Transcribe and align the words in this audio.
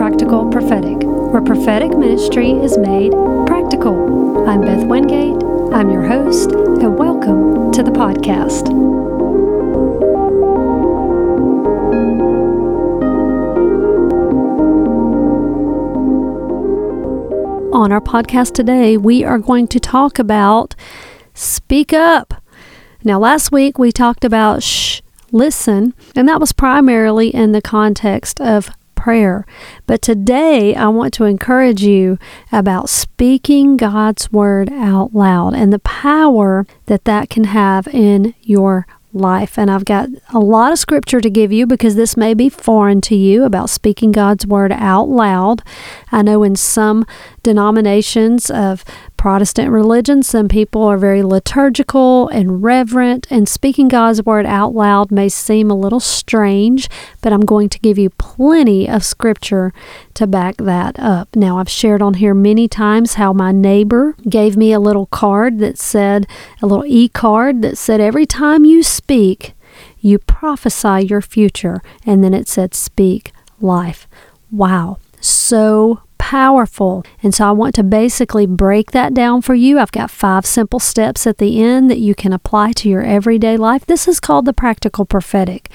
Practical 0.00 0.48
Prophetic, 0.48 0.96
where 1.02 1.42
prophetic 1.42 1.90
ministry 1.90 2.52
is 2.52 2.78
made 2.78 3.12
practical. 3.46 4.48
I'm 4.48 4.62
Beth 4.62 4.86
Wingate, 4.86 5.36
I'm 5.74 5.90
your 5.90 6.04
host, 6.04 6.52
and 6.52 6.98
welcome 6.98 7.70
to 7.72 7.82
the 7.82 7.90
podcast. 7.90 8.70
On 17.74 17.92
our 17.92 18.00
podcast 18.00 18.54
today, 18.54 18.96
we 18.96 19.22
are 19.22 19.38
going 19.38 19.68
to 19.68 19.78
talk 19.78 20.18
about 20.18 20.74
speak 21.34 21.92
up. 21.92 22.42
Now, 23.04 23.18
last 23.18 23.52
week 23.52 23.78
we 23.78 23.92
talked 23.92 24.24
about 24.24 24.62
shh, 24.62 25.02
listen, 25.30 25.92
and 26.16 26.26
that 26.26 26.40
was 26.40 26.52
primarily 26.52 27.28
in 27.28 27.52
the 27.52 27.60
context 27.60 28.40
of 28.40 28.70
prayer. 29.00 29.46
But 29.86 30.02
today 30.02 30.74
I 30.74 30.88
want 30.88 31.14
to 31.14 31.24
encourage 31.24 31.82
you 31.82 32.18
about 32.52 32.90
speaking 32.90 33.78
God's 33.78 34.30
word 34.30 34.70
out 34.70 35.14
loud 35.14 35.54
and 35.54 35.72
the 35.72 35.78
power 35.78 36.66
that 36.84 37.06
that 37.06 37.30
can 37.30 37.44
have 37.44 37.88
in 37.88 38.34
your 38.42 38.86
life. 39.12 39.58
And 39.58 39.70
I've 39.70 39.84
got 39.84 40.08
a 40.32 40.38
lot 40.38 40.70
of 40.70 40.78
scripture 40.78 41.20
to 41.20 41.30
give 41.30 41.50
you 41.50 41.66
because 41.66 41.96
this 41.96 42.16
may 42.16 42.34
be 42.34 42.48
foreign 42.48 43.00
to 43.02 43.16
you 43.16 43.44
about 43.44 43.70
speaking 43.70 44.12
God's 44.12 44.46
word 44.46 44.70
out 44.72 45.08
loud. 45.08 45.62
I 46.12 46.22
know 46.22 46.42
in 46.42 46.54
some 46.54 47.06
denominations 47.42 48.50
of 48.50 48.84
Protestant 49.20 49.70
religion, 49.70 50.22
some 50.22 50.48
people 50.48 50.82
are 50.82 50.96
very 50.96 51.22
liturgical 51.22 52.28
and 52.28 52.62
reverent, 52.62 53.26
and 53.28 53.46
speaking 53.46 53.86
God's 53.86 54.22
word 54.22 54.46
out 54.46 54.74
loud 54.74 55.10
may 55.10 55.28
seem 55.28 55.70
a 55.70 55.74
little 55.74 56.00
strange, 56.00 56.88
but 57.20 57.30
I'm 57.30 57.42
going 57.42 57.68
to 57.68 57.78
give 57.80 57.98
you 57.98 58.08
plenty 58.08 58.88
of 58.88 59.04
scripture 59.04 59.74
to 60.14 60.26
back 60.26 60.56
that 60.56 60.98
up. 60.98 61.36
Now, 61.36 61.58
I've 61.58 61.68
shared 61.68 62.00
on 62.00 62.14
here 62.14 62.32
many 62.32 62.66
times 62.66 63.14
how 63.14 63.34
my 63.34 63.52
neighbor 63.52 64.16
gave 64.26 64.56
me 64.56 64.72
a 64.72 64.80
little 64.80 65.04
card 65.04 65.58
that 65.58 65.76
said, 65.76 66.26
a 66.62 66.66
little 66.66 66.86
e 66.86 67.06
card 67.06 67.60
that 67.60 67.76
said, 67.76 68.00
every 68.00 68.24
time 68.24 68.64
you 68.64 68.82
speak, 68.82 69.52
you 69.98 70.18
prophesy 70.18 71.04
your 71.06 71.20
future. 71.20 71.82
And 72.06 72.24
then 72.24 72.32
it 72.32 72.48
said, 72.48 72.74
speak 72.74 73.32
life. 73.60 74.08
Wow. 74.50 74.96
So 75.20 76.00
powerful. 76.30 77.04
And 77.24 77.34
so 77.34 77.48
I 77.48 77.50
want 77.50 77.74
to 77.74 77.82
basically 77.82 78.46
break 78.46 78.92
that 78.92 79.12
down 79.12 79.42
for 79.42 79.56
you. 79.56 79.80
I've 79.80 79.90
got 79.90 80.12
five 80.12 80.46
simple 80.46 80.78
steps 80.78 81.26
at 81.26 81.38
the 81.38 81.60
end 81.60 81.90
that 81.90 81.98
you 81.98 82.14
can 82.14 82.32
apply 82.32 82.70
to 82.74 82.88
your 82.88 83.02
everyday 83.02 83.56
life. 83.56 83.84
This 83.84 84.06
is 84.06 84.20
called 84.20 84.44
the 84.44 84.52
practical 84.52 85.04
prophetic. 85.04 85.68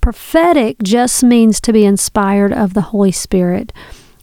Prophetic 0.00 0.82
just 0.82 1.22
means 1.22 1.60
to 1.60 1.72
be 1.72 1.84
inspired 1.84 2.52
of 2.52 2.74
the 2.74 2.90
Holy 2.90 3.12
Spirit. 3.12 3.72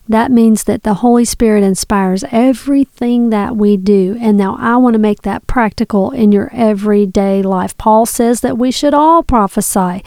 That 0.09 0.30
means 0.30 0.65
that 0.65 0.83
the 0.83 0.95
Holy 0.95 1.23
Spirit 1.23 1.63
inspires 1.63 2.25
everything 2.33 3.30
that 3.30 3.55
we 3.55 3.77
do. 3.77 4.17
And 4.19 4.38
now 4.38 4.58
I 4.59 4.75
want 4.75 4.95
to 4.95 4.99
make 4.99 5.21
that 5.21 5.47
practical 5.47 6.11
in 6.11 6.33
your 6.33 6.49
everyday 6.53 7.41
life. 7.41 7.77
Paul 7.77 8.05
says 8.05 8.41
that 8.41 8.58
we 8.58 8.71
should 8.71 8.93
all 8.93 9.23
prophesy. 9.23 10.03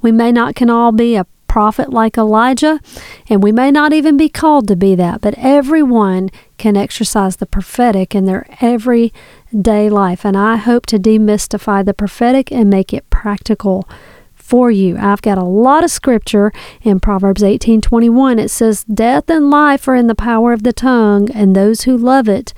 We 0.00 0.12
may 0.12 0.30
not 0.30 0.54
can 0.54 0.70
all 0.70 0.92
be 0.92 1.16
a 1.16 1.26
prophet 1.54 1.92
like 1.92 2.18
Elijah, 2.18 2.80
and 3.28 3.40
we 3.40 3.52
may 3.52 3.70
not 3.70 3.92
even 3.92 4.16
be 4.16 4.28
called 4.28 4.66
to 4.66 4.74
be 4.74 4.96
that, 4.96 5.20
but 5.20 5.34
everyone 5.38 6.28
can 6.58 6.76
exercise 6.76 7.36
the 7.36 7.46
prophetic 7.46 8.12
in 8.12 8.24
their 8.24 8.44
everyday 8.60 9.88
life. 9.88 10.24
And 10.24 10.36
I 10.36 10.56
hope 10.56 10.84
to 10.86 10.98
demystify 10.98 11.84
the 11.84 11.94
prophetic 11.94 12.50
and 12.50 12.68
make 12.68 12.92
it 12.92 13.08
practical 13.08 13.88
for 14.34 14.72
you. 14.72 14.96
I've 14.98 15.22
got 15.22 15.38
a 15.38 15.44
lot 15.44 15.84
of 15.84 15.92
scripture 15.92 16.50
in 16.82 16.98
Proverbs 16.98 17.44
18:21. 17.44 18.40
It 18.40 18.50
says, 18.50 18.82
"Death 18.82 19.30
and 19.30 19.48
life 19.48 19.86
are 19.86 19.94
in 19.94 20.08
the 20.08 20.16
power 20.16 20.52
of 20.52 20.64
the 20.64 20.72
tongue, 20.72 21.30
and 21.30 21.54
those 21.54 21.82
who 21.82 21.96
love 21.96 22.28
it 22.28 22.52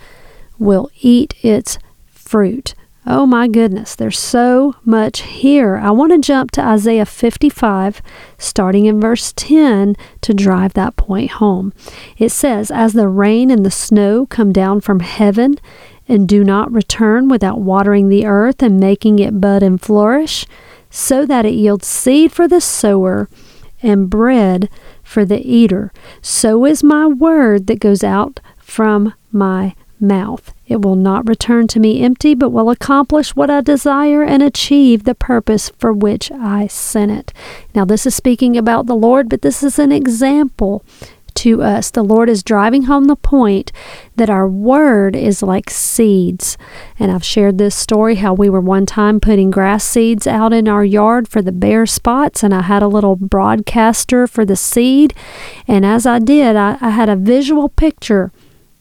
will 0.58 0.88
eat 1.02 1.34
its 1.42 1.78
fruit." 2.06 2.74
Oh 3.08 3.24
my 3.24 3.46
goodness, 3.46 3.94
there's 3.94 4.18
so 4.18 4.74
much 4.84 5.20
here. 5.20 5.76
I 5.76 5.92
want 5.92 6.10
to 6.10 6.18
jump 6.18 6.50
to 6.52 6.60
Isaiah 6.60 7.06
55, 7.06 8.02
starting 8.36 8.86
in 8.86 9.00
verse 9.00 9.32
10, 9.36 9.94
to 10.22 10.34
drive 10.34 10.74
that 10.74 10.96
point 10.96 11.32
home. 11.32 11.72
It 12.18 12.30
says, 12.30 12.68
As 12.68 12.94
the 12.94 13.06
rain 13.06 13.48
and 13.48 13.64
the 13.64 13.70
snow 13.70 14.26
come 14.26 14.52
down 14.52 14.80
from 14.80 14.98
heaven 14.98 15.60
and 16.08 16.28
do 16.28 16.42
not 16.42 16.72
return 16.72 17.28
without 17.28 17.60
watering 17.60 18.08
the 18.08 18.26
earth 18.26 18.60
and 18.60 18.80
making 18.80 19.20
it 19.20 19.40
bud 19.40 19.62
and 19.62 19.80
flourish, 19.80 20.44
so 20.90 21.24
that 21.26 21.46
it 21.46 21.54
yields 21.54 21.86
seed 21.86 22.32
for 22.32 22.48
the 22.48 22.60
sower 22.60 23.28
and 23.82 24.10
bread 24.10 24.68
for 25.04 25.24
the 25.24 25.40
eater, 25.48 25.92
so 26.22 26.64
is 26.64 26.82
my 26.82 27.06
word 27.06 27.68
that 27.68 27.78
goes 27.78 28.02
out 28.02 28.40
from 28.58 29.14
my 29.30 29.76
mouth. 30.00 30.52
It 30.66 30.82
will 30.82 30.96
not 30.96 31.28
return 31.28 31.68
to 31.68 31.80
me 31.80 32.02
empty, 32.02 32.34
but 32.34 32.50
will 32.50 32.70
accomplish 32.70 33.34
what 33.36 33.50
I 33.50 33.60
desire 33.60 34.22
and 34.22 34.42
achieve 34.42 35.04
the 35.04 35.14
purpose 35.14 35.70
for 35.78 35.92
which 35.92 36.30
I 36.32 36.66
sent 36.66 37.12
it. 37.12 37.32
Now, 37.74 37.84
this 37.84 38.06
is 38.06 38.14
speaking 38.14 38.56
about 38.56 38.86
the 38.86 38.96
Lord, 38.96 39.28
but 39.28 39.42
this 39.42 39.62
is 39.62 39.78
an 39.78 39.92
example 39.92 40.84
to 41.36 41.62
us. 41.62 41.90
The 41.90 42.02
Lord 42.02 42.28
is 42.28 42.42
driving 42.42 42.84
home 42.84 43.04
the 43.04 43.16
point 43.16 43.70
that 44.16 44.30
our 44.30 44.48
word 44.48 45.14
is 45.14 45.42
like 45.42 45.70
seeds. 45.70 46.58
And 46.98 47.12
I've 47.12 47.24
shared 47.24 47.58
this 47.58 47.76
story 47.76 48.16
how 48.16 48.34
we 48.34 48.48
were 48.48 48.60
one 48.60 48.86
time 48.86 49.20
putting 49.20 49.50
grass 49.50 49.84
seeds 49.84 50.26
out 50.26 50.52
in 50.52 50.66
our 50.66 50.84
yard 50.84 51.28
for 51.28 51.42
the 51.42 51.52
bare 51.52 51.86
spots, 51.86 52.42
and 52.42 52.52
I 52.54 52.62
had 52.62 52.82
a 52.82 52.88
little 52.88 53.16
broadcaster 53.16 54.26
for 54.26 54.44
the 54.44 54.56
seed. 54.56 55.14
And 55.68 55.84
as 55.84 56.06
I 56.06 56.18
did, 56.18 56.56
I, 56.56 56.78
I 56.80 56.90
had 56.90 57.08
a 57.08 57.16
visual 57.16 57.68
picture 57.68 58.32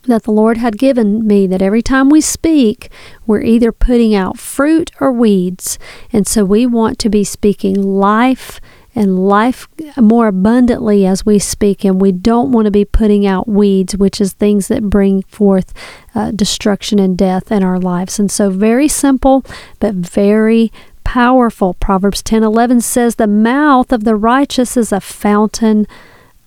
that 0.08 0.24
the 0.24 0.32
Lord 0.32 0.58
had 0.58 0.78
given 0.78 1.26
me 1.26 1.48
that 1.48 1.62
every 1.62 1.82
time 1.82 2.10
we 2.10 2.22
speak, 2.22 2.90
we're 3.26 3.42
either 3.42 3.72
putting 3.72 4.14
out 4.16 4.40
fruit 4.40 4.92
or 5.00 5.12
weeds. 5.12 5.80
And 6.12 6.28
so 6.28 6.46
we 6.46 6.66
want 6.66 7.00
to 7.00 7.10
be 7.10 7.24
speaking 7.24 7.82
life 7.82 8.60
and 8.96 9.28
life 9.28 9.68
more 9.98 10.28
abundantly 10.28 11.06
as 11.06 11.26
we 11.26 11.38
speak. 11.38 11.84
And 11.84 12.00
we 12.00 12.12
don't 12.12 12.52
want 12.52 12.66
to 12.66 12.72
be 12.72 12.86
putting 12.86 13.26
out 13.26 13.48
weeds, 13.48 13.98
which 13.98 14.22
is 14.22 14.34
things 14.34 14.70
that 14.70 14.90
bring 14.90 15.24
forth 15.24 15.74
uh, 16.16 16.32
destruction 16.32 16.98
and 16.98 17.18
death 17.18 17.52
in 17.52 17.62
our 17.62 17.78
lives. 17.78 18.18
And 18.18 18.32
so, 18.32 18.50
very 18.50 18.88
simple, 18.88 19.44
but 19.80 19.96
very 19.96 20.72
powerful. 21.04 21.74
Proverbs 21.74 22.24
10 22.24 22.44
11 22.44 22.82
says, 22.82 23.16
The 23.16 23.28
mouth 23.28 23.92
of 23.92 24.06
the 24.06 24.16
righteous 24.16 24.78
is 24.78 24.94
a 24.94 25.02
fountain 25.02 25.86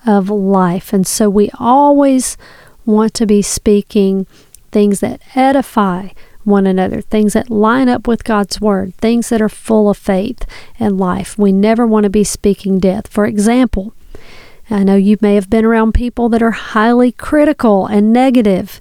of 0.06 0.30
life. 0.30 0.92
And 0.94 1.06
so, 1.06 1.28
we 1.28 1.50
always 1.58 2.38
want 2.88 3.14
to 3.14 3.26
be 3.26 3.42
speaking 3.42 4.26
things 4.72 5.00
that 5.00 5.20
edify 5.34 6.08
one 6.44 6.66
another, 6.66 7.02
things 7.02 7.34
that 7.34 7.50
line 7.50 7.88
up 7.88 8.08
with 8.08 8.24
God's 8.24 8.60
Word, 8.60 8.94
things 8.96 9.28
that 9.28 9.42
are 9.42 9.48
full 9.48 9.90
of 9.90 9.98
faith 9.98 10.46
and 10.78 10.98
life. 10.98 11.38
We 11.38 11.52
never 11.52 11.86
want 11.86 12.04
to 12.04 12.10
be 12.10 12.24
speaking 12.24 12.78
death. 12.78 13.06
For 13.06 13.26
example, 13.26 13.92
I 14.70 14.84
know 14.84 14.96
you 14.96 15.18
may 15.20 15.34
have 15.34 15.50
been 15.50 15.64
around 15.64 15.92
people 15.92 16.28
that 16.30 16.42
are 16.42 16.50
highly 16.50 17.12
critical 17.12 17.86
and 17.86 18.12
negative 18.12 18.80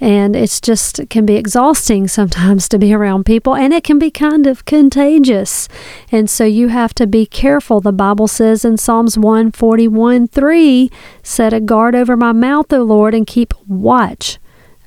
and 0.00 0.34
it's 0.34 0.60
just 0.60 0.98
it 0.98 1.10
can 1.10 1.24
be 1.24 1.36
exhausting 1.36 2.08
sometimes 2.08 2.68
to 2.68 2.78
be 2.78 2.92
around 2.92 3.24
people 3.24 3.54
and 3.54 3.72
it 3.72 3.84
can 3.84 3.98
be 3.98 4.10
kind 4.10 4.46
of 4.46 4.64
contagious. 4.64 5.68
And 6.10 6.28
so 6.28 6.44
you 6.44 6.68
have 6.68 6.94
to 6.94 7.06
be 7.06 7.26
careful. 7.26 7.80
The 7.80 7.92
bible 7.92 8.28
says 8.28 8.64
in 8.64 8.76
psalms 8.76 9.16
141 9.16 10.28
3 10.28 10.90
set 11.22 11.52
a 11.52 11.60
guard 11.60 11.94
over 11.94 12.16
my 12.16 12.32
mouth 12.32 12.72
o 12.72 12.82
lord 12.82 13.14
and 13.14 13.26
keep 13.26 13.54
watch 13.66 14.38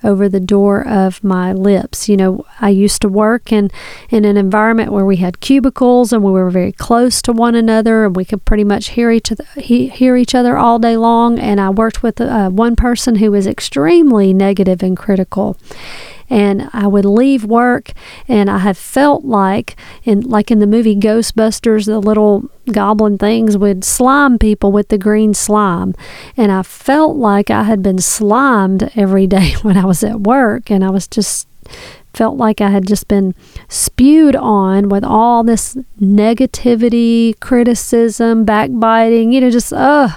over 0.04 0.30
the 0.30 0.40
door 0.40 0.86
of 0.88 1.24
my 1.24 1.54
lips. 1.54 2.08
You 2.08 2.18
know, 2.18 2.46
I 2.60 2.70
used 2.70 3.02
to 3.02 3.10
work 3.10 3.52
in, 3.52 3.72
in 4.10 4.26
an 4.26 4.38
environment 4.38 4.92
where 4.92 5.06
we 5.06 5.18
had 5.18 5.40
cubicles 5.40 6.14
and 6.14 6.24
we 6.24 6.32
were 6.32 6.50
very 6.50 6.72
close 6.72 7.22
to 7.24 7.32
one 7.32 7.56
another 7.56 8.06
and 8.06 8.16
we 8.16 8.26
could 8.26 8.46
pretty 8.46 8.64
much 8.64 8.90
hear 8.90 9.12
each 9.12 9.32
other, 9.32 9.46
hear 9.56 10.16
each 10.16 10.36
other 10.36 10.58
all 10.58 10.80
day 10.80 10.98
long. 10.98 11.40
And 11.40 11.60
I 11.60 11.70
worked 11.70 12.04
with 12.04 12.22
uh, 12.22 12.50
one 12.50 12.76
person 12.76 13.16
who 13.16 13.32
was 13.32 13.48
extremely 13.48 14.34
negative 14.34 14.84
and 14.84 14.96
critical 14.96 15.58
and 16.30 16.70
I 16.74 16.88
would 16.88 17.06
leave 17.06 17.44
work 17.46 17.92
and 18.28 18.50
I 18.50 18.60
have 18.60 18.78
felt 18.78 19.24
like 19.24 19.76
in 20.04 20.22
like 20.22 20.52
in 20.52 20.60
the 20.60 20.68
movie 20.68 20.96
Ghostbusters 20.96 21.86
the 21.86 22.00
little 22.00 22.50
goblin 22.72 23.18
things 23.18 23.58
would 23.58 23.84
slime 23.84 24.38
people 24.38 24.72
with 24.72 24.90
the 24.90 24.98
green 24.98 25.34
slime 25.34 25.94
and 26.36 26.52
I 26.52 26.64
felt 26.64 27.16
like 27.16 27.50
I 27.50 27.64
had 27.64 27.82
been 27.82 28.00
slimed 28.00 28.92
every 28.96 29.28
day 29.28 29.52
when 29.62 29.78
I 29.78 29.86
was 29.86 30.04
at 30.04 30.22
work 30.22 30.70
and 30.70 30.84
I 30.84 30.90
was 30.90 31.08
just 31.08 31.48
felt 32.18 32.36
like 32.36 32.60
I 32.60 32.72
had 32.72 32.88
just 32.88 33.08
been 33.08 33.36
spewed 33.70 34.36
on 34.36 34.90
with 34.90 35.04
all 35.04 35.44
this 35.44 35.78
negativity, 36.02 37.40
criticism, 37.40 38.44
backbiting, 38.44 39.32
you 39.32 39.42
know, 39.42 39.52
just, 39.52 39.72
ugh. 39.72 40.12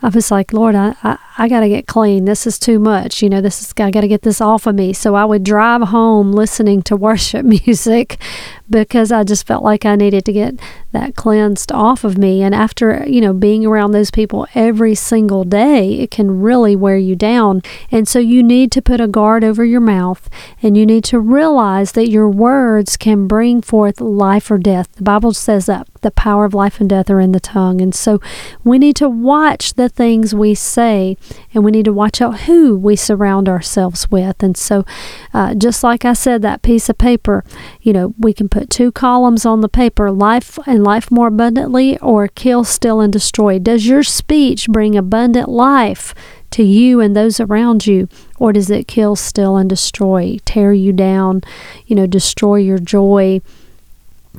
I 0.00 0.08
was 0.10 0.30
like, 0.30 0.52
Lord, 0.52 0.76
I, 0.76 0.94
I, 1.02 1.18
I 1.40 1.48
got 1.48 1.60
to 1.60 1.68
get 1.68 1.86
clean. 1.86 2.24
This 2.24 2.48
is 2.48 2.58
too 2.58 2.80
much. 2.80 3.22
You 3.22 3.30
know, 3.30 3.40
this 3.40 3.62
is, 3.62 3.72
I 3.78 3.92
got 3.92 4.00
to 4.00 4.08
get 4.08 4.22
this 4.22 4.40
off 4.40 4.66
of 4.66 4.74
me. 4.74 4.92
So 4.92 5.14
I 5.14 5.24
would 5.24 5.44
drive 5.44 5.82
home 5.82 6.32
listening 6.32 6.82
to 6.82 6.96
worship 7.08 7.46
music 7.46 8.20
because 8.68 9.12
I 9.12 9.22
just 9.22 9.46
felt 9.46 9.62
like 9.62 9.86
I 9.86 9.94
needed 9.94 10.24
to 10.24 10.32
get 10.32 10.58
that 10.92 11.14
cleansed 11.14 11.70
off 11.70 12.02
of 12.02 12.18
me. 12.18 12.42
And 12.42 12.54
after, 12.54 13.04
you 13.06 13.20
know, 13.20 13.32
being 13.32 13.64
around 13.64 13.92
those 13.92 14.10
people 14.10 14.48
every 14.54 14.96
single 14.96 15.44
day, 15.44 15.94
it 16.00 16.10
can 16.10 16.40
really 16.40 16.74
wear 16.74 16.98
you 16.98 17.14
down. 17.14 17.62
And 17.90 18.08
so 18.08 18.18
you 18.18 18.42
need 18.42 18.72
to 18.72 18.82
put 18.82 19.00
a 19.00 19.06
guard 19.06 19.44
over 19.44 19.64
your 19.64 19.80
mouth 19.80 20.28
and 20.60 20.76
you 20.76 20.84
need 20.84 21.04
to 21.04 21.20
realize 21.20 21.92
that 21.92 22.10
your 22.10 22.28
words 22.28 22.96
can 22.96 23.28
bring 23.28 23.62
forth 23.62 24.00
life 24.00 24.50
or 24.50 24.58
death. 24.58 24.90
The 24.92 25.02
Bible 25.04 25.32
says 25.34 25.66
that 25.66 25.86
the 26.00 26.10
power 26.10 26.44
of 26.44 26.54
life 26.54 26.80
and 26.80 26.88
death 26.88 27.10
are 27.10 27.20
in 27.20 27.32
the 27.32 27.40
tongue. 27.40 27.80
And 27.80 27.94
so 27.94 28.20
we 28.64 28.78
need 28.78 28.96
to 28.96 29.08
watch 29.08 29.74
the 29.74 29.88
things 29.88 30.34
we 30.34 30.54
say 30.54 31.16
and 31.54 31.64
we 31.64 31.70
need 31.70 31.84
to 31.84 31.92
watch 31.92 32.20
out 32.20 32.40
who 32.40 32.76
we 32.76 32.96
surround 32.96 33.48
ourselves 33.48 34.10
with. 34.10 34.42
And 34.42 34.56
so, 34.56 34.84
uh, 35.32 35.54
just 35.54 35.82
like 35.82 36.04
I 36.04 36.12
said, 36.12 36.42
that 36.42 36.62
piece 36.62 36.88
of 36.88 36.98
paper, 36.98 37.44
you 37.80 37.92
know, 37.92 38.14
we 38.18 38.32
can 38.32 38.48
put 38.48 38.70
two 38.70 38.92
columns 38.92 39.46
on 39.46 39.60
the 39.60 39.68
paper 39.68 40.10
life 40.10 40.58
and 40.66 40.84
life 40.84 41.10
more 41.10 41.28
abundantly 41.28 41.98
or 41.98 42.28
kill, 42.28 42.64
steal, 42.64 43.00
and 43.00 43.12
destroy. 43.12 43.58
Does 43.58 43.86
your 43.86 44.02
speech 44.02 44.68
bring 44.68 44.96
abundant 44.96 45.48
life? 45.48 46.14
to 46.50 46.62
you 46.62 46.98
and 46.98 47.14
those 47.14 47.40
around 47.40 47.86
you? 47.86 48.08
Or 48.38 48.52
does 48.52 48.70
it 48.70 48.88
kill, 48.88 49.16
steal, 49.16 49.56
and 49.56 49.68
destroy, 49.68 50.38
tear 50.44 50.72
you 50.72 50.92
down, 50.92 51.42
you 51.86 51.94
know, 51.94 52.06
destroy 52.06 52.56
your 52.56 52.78
joy, 52.78 53.40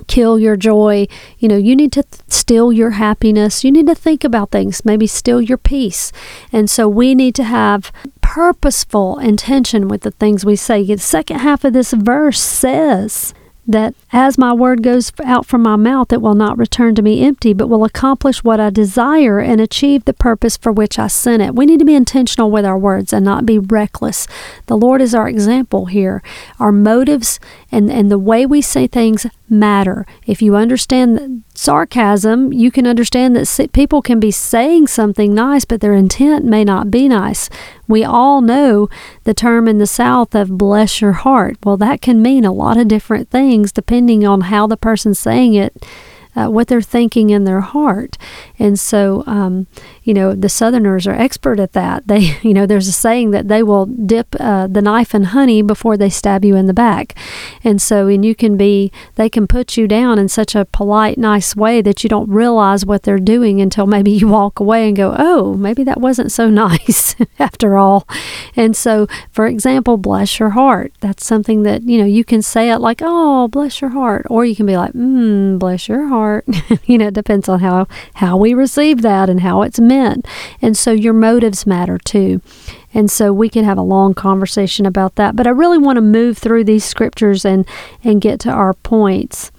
kill 0.08 0.40
your 0.40 0.56
joy. 0.56 1.08
You 1.38 1.48
know, 1.48 1.58
you 1.58 1.76
need 1.76 1.92
to 1.94 2.04
th- 2.04 2.22
steal 2.28 2.72
your 2.72 2.92
happiness. 2.92 3.64
You 3.64 3.72
need 3.72 3.88
to 3.88 3.96
think 3.96 4.24
about 4.24 4.52
things, 4.52 4.86
maybe 4.86 5.08
steal 5.08 5.42
your 5.42 5.58
peace. 5.58 6.12
And 6.52 6.70
so 6.70 6.88
we 6.88 7.16
need 7.16 7.36
to 7.36 7.44
have 7.44 7.92
purposeful 8.22 9.20
intention 9.20 9.88
with 9.88 10.02
the 10.02 10.12
things 10.12 10.46
we 10.46 10.56
say. 10.56 10.84
The 10.84 10.98
second 10.98 11.40
half 11.40 11.64
of 11.64 11.74
this 11.74 11.94
verse 11.94 12.40
says, 12.40 13.34
that 13.70 13.94
as 14.12 14.36
my 14.36 14.52
word 14.52 14.82
goes 14.82 15.12
out 15.24 15.46
from 15.46 15.62
my 15.62 15.76
mouth, 15.76 16.12
it 16.12 16.24
will 16.24 16.34
not 16.34 16.58
return 16.58 16.96
to 16.96 17.04
me 17.04 17.24
empty, 17.24 17.54
but 17.54 17.68
will 17.68 17.86
accomplish 17.86 18.44
what 18.44 18.60
I 18.60 18.72
desire 18.72 19.40
and 19.40 19.62
achieve 19.62 20.06
the 20.06 20.14
purpose 20.14 20.58
for 20.58 20.72
which 20.72 20.98
I 20.98 21.06
sent 21.06 21.44
it. 21.44 21.54
We 21.54 21.68
need 21.68 21.78
to 21.78 21.86
be 21.86 21.94
intentional 21.94 22.50
with 22.50 22.66
our 22.66 22.80
words 22.80 23.14
and 23.14 23.24
not 23.24 23.46
be 23.46 23.60
reckless. 23.60 24.28
The 24.66 24.76
Lord 24.76 25.02
is 25.02 25.14
our 25.14 25.30
example 25.30 25.86
here. 25.86 26.24
Our 26.60 26.72
motives 26.72 27.40
and, 27.72 27.92
and 27.92 28.10
the 28.12 28.20
way 28.20 28.46
we 28.46 28.62
say 28.62 28.88
things 28.88 29.26
matter. 29.50 30.06
If 30.26 30.42
you 30.42 30.56
understand 30.56 31.44
sarcasm, 31.54 32.52
you 32.52 32.72
can 32.72 32.88
understand 32.88 33.36
that 33.36 33.70
people 33.74 34.02
can 34.02 34.20
be 34.20 34.32
saying 34.32 34.88
something 34.88 35.34
nice, 35.34 35.66
but 35.66 35.82
their 35.82 35.94
intent 35.94 36.46
may 36.46 36.64
not 36.64 36.90
be 36.90 37.08
nice. 37.08 37.50
We 37.88 38.04
all 38.04 38.42
know 38.42 38.90
the 39.24 39.34
term 39.34 39.68
in 39.68 39.78
the 39.78 39.88
South 39.88 40.36
of 40.36 40.58
bless 40.58 41.02
your 41.02 41.14
heart. 41.14 41.58
Well, 41.64 41.78
that 41.78 42.02
can 42.02 42.22
mean 42.22 42.46
a 42.46 42.54
lot 42.54 42.78
of 42.78 42.88
different 42.88 43.30
things 43.30 43.72
depending 43.72 44.26
on 44.26 44.42
how 44.42 44.68
the 44.68 44.78
person's 44.78 45.20
saying 45.20 45.54
it 45.54 45.86
uh, 46.36 46.48
what 46.48 46.68
they're 46.68 46.82
thinking 46.82 47.30
in 47.30 47.44
their 47.44 47.62
heart. 47.62 48.18
And 48.58 48.80
so, 48.80 49.24
um, 49.26 49.68
you 50.10 50.16
know, 50.16 50.34
the 50.34 50.50
Southerners 50.50 51.06
are 51.06 51.14
expert 51.14 51.60
at 51.60 51.74
that. 51.74 52.08
They, 52.08 52.36
you 52.42 52.54
know, 52.54 52.66
there's 52.66 52.88
a 52.88 52.92
saying 52.92 53.30
that 53.32 53.48
they 53.48 53.62
will 53.62 53.86
dip 53.86 54.36
uh, 54.40 54.66
the 54.66 54.82
knife 54.82 55.14
in 55.14 55.26
honey 55.26 55.62
before 55.62 55.98
they 55.98 56.10
stab 56.10 56.44
you 56.44 56.56
in 56.56 56.66
the 56.66 56.74
back. 56.74 57.16
And 57.64 57.80
so, 57.80 58.08
and 58.08 58.26
you 58.26 58.34
can 58.34 58.58
be, 58.58 58.92
they 59.16 59.30
can 59.30 59.46
put 59.46 59.78
you 59.78 59.88
down 59.88 60.18
in 60.18 60.28
such 60.28 60.56
a 60.56 60.66
polite, 60.66 61.20
nice 61.20 61.56
way 61.56 61.82
that 61.84 62.04
you 62.04 62.10
don't 62.10 62.30
realize 62.30 62.88
what 62.88 63.04
they're 63.04 63.20
doing 63.20 63.62
until 63.62 63.86
maybe 63.86 64.10
you 64.10 64.28
walk 64.28 64.60
away 64.60 64.88
and 64.88 64.98
go, 64.98 65.16
oh, 65.18 65.54
maybe 65.54 65.84
that 65.84 66.02
wasn't 66.02 66.32
so 66.32 66.50
nice 66.66 67.16
after 67.38 67.78
all. 67.78 68.08
And 68.56 68.76
so, 68.76 69.08
for 69.32 69.46
example, 69.46 69.98
bless 69.98 70.40
your 70.40 70.52
heart. 70.52 70.92
That's 71.02 71.24
something 71.24 71.62
that, 71.64 71.84
you 71.84 72.00
know, 72.00 72.06
you 72.06 72.24
can 72.24 72.42
say 72.42 72.72
it 72.72 72.80
like, 72.80 73.02
oh, 73.04 73.48
bless 73.48 73.80
your 73.80 73.92
heart. 73.92 74.26
Or 74.30 74.44
you 74.44 74.56
can 74.56 74.66
be 74.66 74.76
like, 74.76 74.94
mm, 74.94 75.60
bless 75.60 75.88
your 75.88 76.08
heart 76.08 76.46
you 76.86 76.98
know, 76.98 77.08
it 77.08 77.14
depends 77.14 77.48
on 77.50 77.60
how 77.60 77.88
how 78.16 78.38
we 78.38 78.54
receive 78.54 79.02
that 79.02 79.30
and 79.30 79.42
how 79.42 79.62
it's 79.62 79.80
meant. 79.80 79.99
And 80.62 80.78
so 80.78 80.92
your 80.92 81.14
motives 81.14 81.66
matter 81.66 81.98
too. 81.98 82.42
And 82.94 83.12
so 83.12 83.32
we 83.32 83.50
can 83.50 83.66
have 83.66 83.78
a 83.78 83.84
long 83.84 84.14
conversation 84.14 84.86
about 84.86 85.16
that, 85.16 85.36
but 85.36 85.46
I 85.46 85.52
really 85.52 85.78
want 85.78 85.98
to 85.98 86.02
move 86.02 86.38
through 86.38 86.64
these 86.64 86.84
scriptures 86.84 87.46
and 87.46 87.66
and 88.04 88.22
get 88.22 88.40
to 88.42 88.52
our 88.52 88.74
points. 88.74 89.52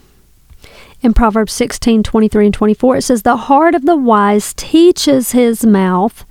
In 1.02 1.14
Proverbs 1.14 1.52
16, 1.54 2.02
23 2.02 2.46
and 2.46 2.54
24, 2.54 2.96
it 2.96 3.02
says, 3.02 3.22
The 3.22 3.36
heart 3.36 3.74
of 3.74 3.86
the 3.86 3.96
wise 3.96 4.52
teaches 4.52 5.32
his 5.32 5.64
mouth 5.64 6.26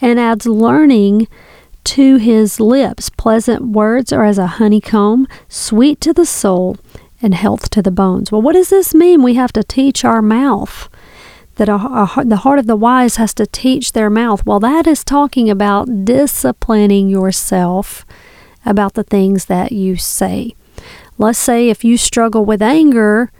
and 0.00 0.18
adds 0.18 0.46
learning 0.46 1.28
to 1.84 2.16
his 2.16 2.58
lips. 2.58 3.08
Pleasant 3.10 3.68
words 3.68 4.12
are 4.12 4.24
as 4.24 4.38
a 4.38 4.46
honeycomb, 4.46 5.28
sweet 5.48 6.00
to 6.00 6.12
the 6.12 6.26
soul, 6.26 6.76
and 7.22 7.34
health 7.34 7.70
to 7.70 7.82
the 7.82 7.90
bones. 7.90 8.32
Well, 8.32 8.42
what 8.42 8.54
does 8.54 8.70
this 8.70 8.94
mean? 8.94 9.22
We 9.22 9.34
have 9.34 9.52
to 9.52 9.62
teach 9.62 10.04
our 10.04 10.22
mouth. 10.22 10.88
That 11.56 11.68
a, 11.68 11.74
a, 11.74 12.22
the 12.24 12.38
heart 12.38 12.58
of 12.58 12.66
the 12.66 12.76
wise 12.76 13.16
has 13.16 13.32
to 13.34 13.46
teach 13.46 13.92
their 13.92 14.10
mouth. 14.10 14.44
Well, 14.44 14.60
that 14.60 14.86
is 14.86 15.04
talking 15.04 15.48
about 15.48 16.04
disciplining 16.04 17.08
yourself 17.08 18.04
about 18.66 18.94
the 18.94 19.04
things 19.04 19.44
that 19.44 19.72
you 19.72 19.96
say. 19.96 20.54
Let's 21.16 21.38
say 21.38 21.68
if 21.68 21.84
you 21.84 21.96
struggle 21.96 22.44
with 22.44 22.60
anger, 22.60 23.30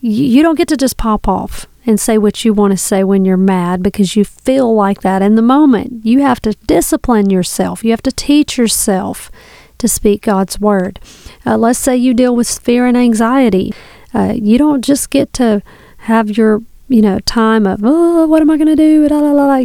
you, 0.00 0.24
you 0.24 0.42
don't 0.42 0.56
get 0.56 0.68
to 0.68 0.76
just 0.76 0.96
pop 0.96 1.28
off 1.28 1.66
and 1.86 2.00
say 2.00 2.16
what 2.16 2.44
you 2.44 2.54
want 2.54 2.72
to 2.72 2.78
say 2.78 3.04
when 3.04 3.24
you're 3.24 3.36
mad 3.36 3.82
because 3.82 4.16
you 4.16 4.24
feel 4.24 4.74
like 4.74 5.02
that 5.02 5.22
in 5.22 5.34
the 5.34 5.42
moment. 5.42 6.04
You 6.04 6.22
have 6.22 6.40
to 6.42 6.52
discipline 6.66 7.28
yourself. 7.28 7.84
You 7.84 7.90
have 7.90 8.02
to 8.02 8.12
teach 8.12 8.56
yourself 8.56 9.30
to 9.78 9.88
speak 9.88 10.22
God's 10.22 10.58
word. 10.58 10.98
Uh, 11.44 11.58
let's 11.58 11.78
say 11.78 11.96
you 11.96 12.14
deal 12.14 12.34
with 12.34 12.48
fear 12.58 12.86
and 12.86 12.96
anxiety. 12.96 13.74
Uh, 14.14 14.32
you 14.34 14.56
don't 14.56 14.82
just 14.82 15.10
get 15.10 15.32
to 15.34 15.62
have 16.04 16.36
your 16.36 16.62
you 16.88 17.00
know 17.00 17.18
time 17.20 17.66
of 17.66 17.80
oh 17.82 18.26
what 18.26 18.42
am 18.42 18.50
I 18.50 18.56
going 18.56 18.68
to 18.68 18.76
do 18.76 19.08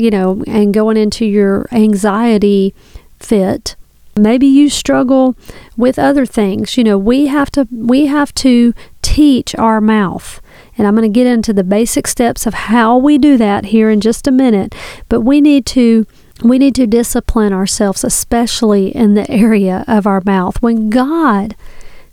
you 0.01 0.09
know 0.09 0.43
and 0.47 0.73
going 0.73 0.97
into 0.97 1.25
your 1.25 1.67
anxiety 1.71 2.73
fit. 3.19 3.75
Maybe 4.15 4.47
you 4.47 4.69
struggle 4.69 5.35
with 5.77 5.97
other 5.97 6.25
things. 6.25 6.77
You 6.77 6.83
know, 6.83 6.97
we 6.97 7.27
have 7.27 7.51
to 7.51 7.67
we 7.71 8.07
have 8.07 8.33
to 8.35 8.73
teach 9.01 9.55
our 9.55 9.79
mouth. 9.79 10.41
And 10.77 10.87
I'm 10.87 10.95
going 10.95 11.11
to 11.11 11.13
get 11.13 11.27
into 11.27 11.53
the 11.53 11.63
basic 11.63 12.07
steps 12.07 12.45
of 12.45 12.53
how 12.53 12.97
we 12.97 13.17
do 13.17 13.37
that 13.37 13.65
here 13.65 13.89
in 13.89 14.01
just 14.01 14.27
a 14.27 14.31
minute. 14.31 14.73
But 15.07 15.21
we 15.21 15.41
need 15.41 15.65
to 15.67 16.05
we 16.43 16.57
need 16.57 16.75
to 16.75 16.87
discipline 16.87 17.53
ourselves, 17.53 18.03
especially 18.03 18.95
in 18.95 19.13
the 19.13 19.29
area 19.29 19.83
of 19.87 20.07
our 20.07 20.21
mouth. 20.25 20.61
When 20.61 20.89
God 20.89 21.55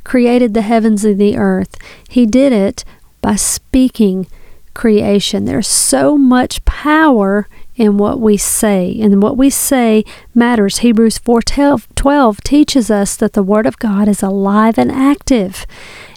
created 0.05 0.55
the 0.55 0.63
heavens 0.63 1.05
and 1.05 1.21
the 1.21 1.37
earth, 1.37 1.77
He 2.09 2.27
did 2.27 2.53
it 2.53 2.85
by 3.27 3.35
speaking 3.35 4.29
creation. 4.73 5.47
There's 5.47 5.67
so 5.67 6.17
much 6.17 6.65
power 6.65 7.49
in 7.75 7.99
what 7.99 8.21
we 8.21 8.37
say, 8.37 8.97
and 9.01 9.21
what 9.21 9.37
we 9.37 9.51
say 9.51 10.05
matters. 10.33 10.79
Hebrews 10.79 11.19
4:12 11.19 12.41
teaches 12.45 12.89
us 12.89 13.17
that 13.17 13.33
the 13.33 13.43
word 13.43 13.67
of 13.67 13.81
God 13.81 14.07
is 14.07 14.23
alive 14.23 14.79
and 14.79 14.93
active. 14.93 15.67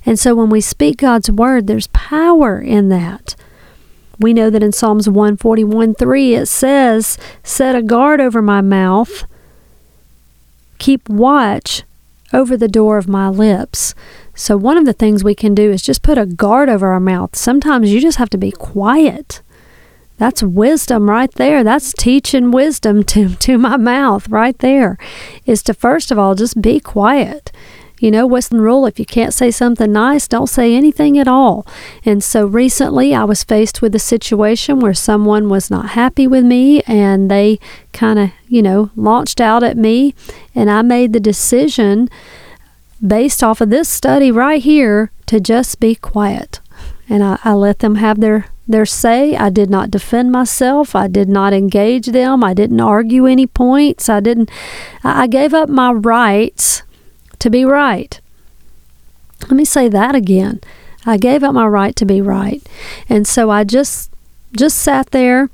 And 0.06 0.20
so 0.20 0.36
when 0.36 0.52
we 0.52 0.62
speak 0.62 0.98
God's 0.98 1.32
word, 1.32 1.66
there's 1.66 1.88
power 1.88 2.62
in 2.62 2.90
that. 2.90 3.36
We 4.20 4.32
know 4.32 4.52
that 4.52 4.62
in 4.62 4.72
Psalms 4.72 5.10
141 5.10 5.96
3 5.96 6.36
it 6.36 6.46
says, 6.46 7.18
Set 7.44 7.74
a 7.76 7.82
guard 7.82 8.22
over 8.22 8.40
my 8.40 8.62
mouth, 8.62 9.24
keep 10.78 11.10
watch 11.10 11.82
over 12.32 12.56
the 12.56 12.68
door 12.68 13.00
of 13.00 13.08
my 13.08 13.30
lips. 13.30 13.96
So, 14.40 14.56
one 14.56 14.78
of 14.78 14.86
the 14.86 14.94
things 14.94 15.22
we 15.22 15.36
can 15.36 15.54
do 15.54 15.70
is 15.70 15.82
just 15.82 16.02
put 16.02 16.18
a 16.18 16.26
guard 16.26 16.70
over 16.70 16.94
our 16.94 17.00
mouth. 17.02 17.36
Sometimes 17.36 17.92
you 17.92 18.00
just 18.00 18.18
have 18.20 18.30
to 18.30 18.38
be 18.38 18.52
quiet. 18.52 19.42
That's 20.16 20.42
wisdom 20.42 21.10
right 21.10 21.30
there. 21.34 21.62
That's 21.62 21.92
teaching 21.92 22.50
wisdom 22.50 23.04
to, 23.12 23.36
to 23.36 23.58
my 23.58 23.76
mouth 23.76 24.30
right 24.30 24.58
there. 24.60 24.98
Is 25.46 25.62
to 25.64 25.74
first 25.74 26.10
of 26.10 26.18
all 26.18 26.36
just 26.36 26.62
be 26.62 26.80
quiet. 26.80 27.52
You 28.00 28.12
know, 28.12 28.26
Western 28.26 28.62
rule 28.62 28.86
if 28.86 28.98
you 28.98 29.06
can't 29.06 29.34
say 29.34 29.52
something 29.52 29.92
nice, 29.92 30.26
don't 30.26 30.48
say 30.48 30.74
anything 30.74 31.20
at 31.20 31.28
all. 31.28 31.68
And 32.06 32.24
so 32.24 32.46
recently 32.46 33.14
I 33.14 33.26
was 33.26 33.44
faced 33.44 33.82
with 33.82 33.94
a 33.94 34.00
situation 34.00 34.80
where 34.80 34.94
someone 34.94 35.50
was 35.50 35.70
not 35.70 35.90
happy 35.90 36.28
with 36.28 36.46
me 36.46 36.82
and 36.84 37.30
they 37.30 37.60
kind 37.92 38.18
of, 38.18 38.32
you 38.48 38.62
know, 38.62 38.90
launched 38.96 39.42
out 39.42 39.64
at 39.64 39.76
me. 39.76 40.16
And 40.56 40.72
I 40.72 40.82
made 40.82 41.12
the 41.12 41.20
decision 41.20 42.10
based 43.06 43.44
off 43.44 43.62
of 43.62 43.70
this 43.70 43.90
study 43.90 44.32
right 44.32 44.62
here 44.62 45.12
to 45.28 45.40
just 45.40 45.80
be 45.80 45.96
quiet. 45.96 46.60
And 47.08 47.24
I, 47.24 47.40
I 47.44 47.54
let 47.54 47.80
them 47.80 47.96
have 47.96 48.20
their 48.20 48.48
their 48.68 48.86
say. 48.86 49.36
I 49.36 49.50
did 49.50 49.70
not 49.70 49.90
defend 49.90 50.32
myself. 50.32 50.96
I 50.96 51.08
did 51.08 51.28
not 51.28 51.54
engage 51.54 52.08
them. 52.08 52.44
I 52.44 52.54
didn't 52.54 52.80
argue 52.80 53.26
any 53.26 53.48
points. 53.48 54.10
I 54.10 54.20
didn't. 54.20 54.52
I 55.04 55.26
gave 55.28 55.56
up 55.56 55.70
my 55.70 55.92
rights 55.92 56.84
to 57.40 57.50
be 57.50 57.66
right. 57.66 58.20
Let 59.44 59.52
me 59.54 59.66
say 59.66 59.90
that 59.90 60.14
again. 60.14 60.62
I 61.06 61.18
gave 61.18 61.44
up 61.44 61.54
my 61.56 61.66
right 61.66 61.96
to 61.96 62.06
be 62.06 62.22
right. 62.22 62.62
And 63.08 63.26
so 63.26 63.50
I 63.50 63.64
just 63.64 64.12
just 64.56 64.78
sat 64.80 65.12
there 65.12 65.50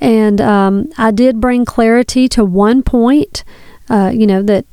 And 0.00 0.40
um, 0.40 0.90
I 0.98 1.12
did 1.12 1.40
bring 1.40 1.64
clarity 1.64 2.28
to 2.30 2.44
one 2.44 2.82
point, 2.82 3.44
uh, 3.88 4.10
you 4.12 4.26
know, 4.26 4.42
that 4.42 4.66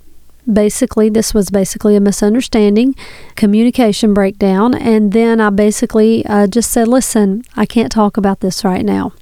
basically 0.52 1.10
this 1.10 1.34
was 1.34 1.50
basically 1.50 1.96
a 1.96 2.00
misunderstanding 2.00 2.96
communication 3.36 4.14
breakdown 4.14 4.74
and 4.74 5.12
then 5.12 5.40
i 5.40 5.50
basically 5.50 6.26
uh, 6.26 6.48
just 6.48 6.72
said 6.72 6.88
listen 6.88 7.44
i 7.56 7.66
can't 7.66 7.92
talk 7.92 8.18
about 8.18 8.40
this 8.40 8.64
right 8.64 8.86
now. 8.86 9.14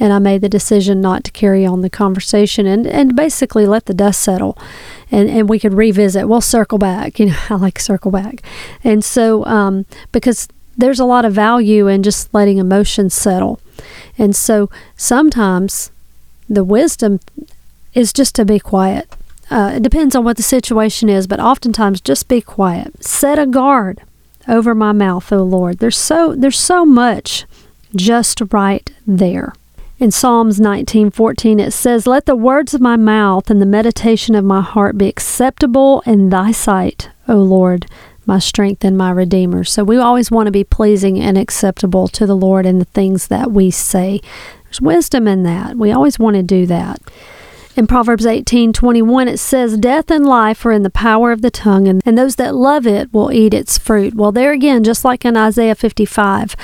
And 0.00 0.12
i 0.12 0.18
made 0.18 0.40
the 0.40 0.48
decision 0.48 1.00
not 1.00 1.24
to 1.24 1.30
carry 1.30 1.64
on 1.64 1.80
the 1.80 1.90
conversation 1.90 2.66
and, 2.66 2.86
and 2.86 3.14
basically 3.14 3.66
let 3.66 3.86
the 3.86 3.94
dust 3.94 4.20
settle 4.20 4.58
and, 5.10 5.30
and 5.30 5.48
we 5.48 5.58
could 5.58 5.74
revisit. 5.74 6.28
We'll 6.28 6.40
circle 6.40 6.78
back 6.78 7.18
you 7.18 7.26
know 7.26 7.38
i 7.50 7.54
like 7.54 7.78
circle 7.78 8.10
back. 8.10 8.42
And 8.82 9.04
so 9.04 9.44
um, 9.46 9.86
because 10.12 10.48
there's 10.76 11.00
a 11.00 11.04
lot 11.04 11.24
of 11.24 11.32
value 11.32 11.86
in 11.86 12.02
just 12.02 12.32
letting 12.34 12.58
emotions 12.58 13.14
settle. 13.14 13.60
And 14.18 14.34
so 14.34 14.70
sometimes 14.96 15.90
the 16.48 16.64
wisdom 16.64 17.20
is 17.94 18.12
just 18.12 18.34
to 18.34 18.44
be 18.44 18.58
quiet 18.58 19.08
uh, 19.50 19.72
it 19.76 19.82
depends 19.82 20.14
on 20.16 20.24
what 20.24 20.36
the 20.36 20.42
situation 20.42 21.08
is, 21.08 21.26
but 21.26 21.40
oftentimes 21.40 22.00
just 22.00 22.28
be 22.28 22.40
quiet. 22.40 23.04
Set 23.04 23.38
a 23.38 23.46
guard 23.46 24.02
over 24.48 24.74
my 24.74 24.92
mouth, 24.92 25.32
O 25.32 25.42
Lord. 25.42 25.78
There's 25.78 25.98
so 25.98 26.34
there's 26.34 26.58
so 26.58 26.84
much 26.84 27.44
just 27.94 28.40
right 28.52 28.90
there. 29.06 29.52
In 29.98 30.10
Psalms 30.10 30.60
19:14 30.60 31.60
it 31.60 31.72
says, 31.72 32.06
"Let 32.06 32.26
the 32.26 32.36
words 32.36 32.74
of 32.74 32.80
my 32.80 32.96
mouth 32.96 33.50
and 33.50 33.60
the 33.60 33.66
meditation 33.66 34.34
of 34.34 34.44
my 34.44 34.60
heart 34.60 34.98
be 34.98 35.08
acceptable 35.08 36.02
in 36.04 36.30
thy 36.30 36.50
sight, 36.50 37.10
O 37.28 37.36
Lord, 37.36 37.86
my 38.26 38.38
strength 38.38 38.84
and 38.84 38.98
my 38.98 39.10
redeemer." 39.10 39.64
So 39.64 39.84
we 39.84 39.96
always 39.96 40.30
want 40.30 40.46
to 40.46 40.52
be 40.52 40.64
pleasing 40.64 41.20
and 41.20 41.38
acceptable 41.38 42.08
to 42.08 42.26
the 42.26 42.36
Lord 42.36 42.66
in 42.66 42.78
the 42.78 42.86
things 42.86 43.28
that 43.28 43.52
we 43.52 43.70
say. 43.70 44.20
There's 44.64 44.80
wisdom 44.80 45.28
in 45.28 45.44
that. 45.44 45.76
We 45.76 45.92
always 45.92 46.18
want 46.18 46.36
to 46.36 46.42
do 46.42 46.66
that. 46.66 47.00
In 47.76 47.88
Proverbs 47.88 48.24
18:21 48.24 49.26
it 49.26 49.38
says 49.38 49.76
death 49.76 50.08
and 50.08 50.24
life 50.24 50.64
are 50.64 50.70
in 50.70 50.84
the 50.84 50.90
power 50.90 51.32
of 51.32 51.42
the 51.42 51.50
tongue 51.50 51.88
and, 51.88 52.00
and 52.06 52.16
those 52.16 52.36
that 52.36 52.54
love 52.54 52.86
it 52.86 53.12
will 53.12 53.32
eat 53.32 53.52
its 53.52 53.78
fruit. 53.78 54.14
Well, 54.14 54.30
there 54.30 54.52
again 54.52 54.84
just 54.84 55.04
like 55.04 55.24
in 55.24 55.36
Isaiah 55.36 55.74
55, 55.74 56.54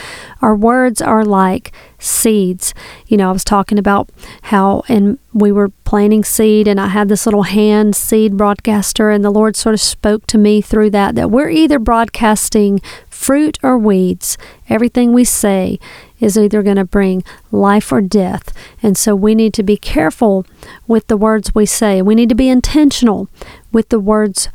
our 0.41 0.55
words 0.55 1.03
are 1.03 1.25
like 1.25 1.73
seeds. 1.99 2.75
You 3.09 3.17
know, 3.17 3.31
I 3.31 3.33
was 3.33 3.43
talking 3.43 3.77
about 3.77 4.09
how 4.43 4.85
and 4.87 5.19
we 5.33 5.51
were 5.51 5.71
planting 5.85 6.23
seed 6.23 6.69
and 6.69 6.81
I 6.81 6.87
had 6.87 7.09
this 7.09 7.27
little 7.27 7.43
hand 7.43 7.97
seed 7.97 8.37
broadcaster 8.37 9.11
and 9.11 9.25
the 9.25 9.31
Lord 9.31 9.57
sort 9.57 9.75
of 9.75 9.81
spoke 9.81 10.29
to 10.29 10.39
me 10.39 10.61
through 10.61 10.91
that 10.91 11.17
that 11.17 11.33
we're 11.33 11.51
either 11.51 11.81
broadcasting 11.81 12.81
fruit 13.21 13.59
or 13.63 13.77
weeds. 13.77 14.39
Everything 14.71 15.13
we 15.13 15.25
say 15.25 15.79
is 16.21 16.39
either 16.39 16.63
going 16.63 16.77
to 16.77 16.87
bring 16.87 17.23
life 17.53 17.93
or 17.93 18.01
death. 18.01 18.51
And 18.83 18.97
so 18.97 19.15
we 19.15 19.35
need 19.35 19.53
to 19.55 19.63
be 19.63 19.77
careful 19.77 20.47
with 20.87 21.07
the 21.09 21.19
words 21.19 21.55
we 21.55 21.67
say. 21.67 22.01
We 22.01 22.15
need 22.15 22.31
to 22.31 22.35
be 22.35 22.49
intentional 22.49 23.29
with 23.73 23.91
the 23.91 24.01
words 24.01 24.49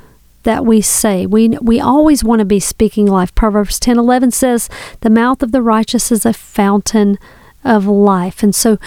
that 0.44 0.66
we 0.66 0.82
say. 0.82 1.28
We 1.28 1.50
we 1.62 1.80
always 1.80 2.24
want 2.24 2.40
to 2.40 2.46
be 2.46 2.60
speaking 2.60 3.06
life. 3.06 3.34
Proverbs 3.36 3.80
10:11 3.80 4.32
says, 4.32 4.68
"The 5.02 5.12
mouth 5.12 5.44
of 5.44 5.52
the 5.52 5.62
righteous 5.62 6.12
is 6.12 6.26
a 6.26 6.34
fountain 6.34 7.20
of 7.66 7.88
life. 7.88 8.44
And 8.44 8.54
so 8.54 8.78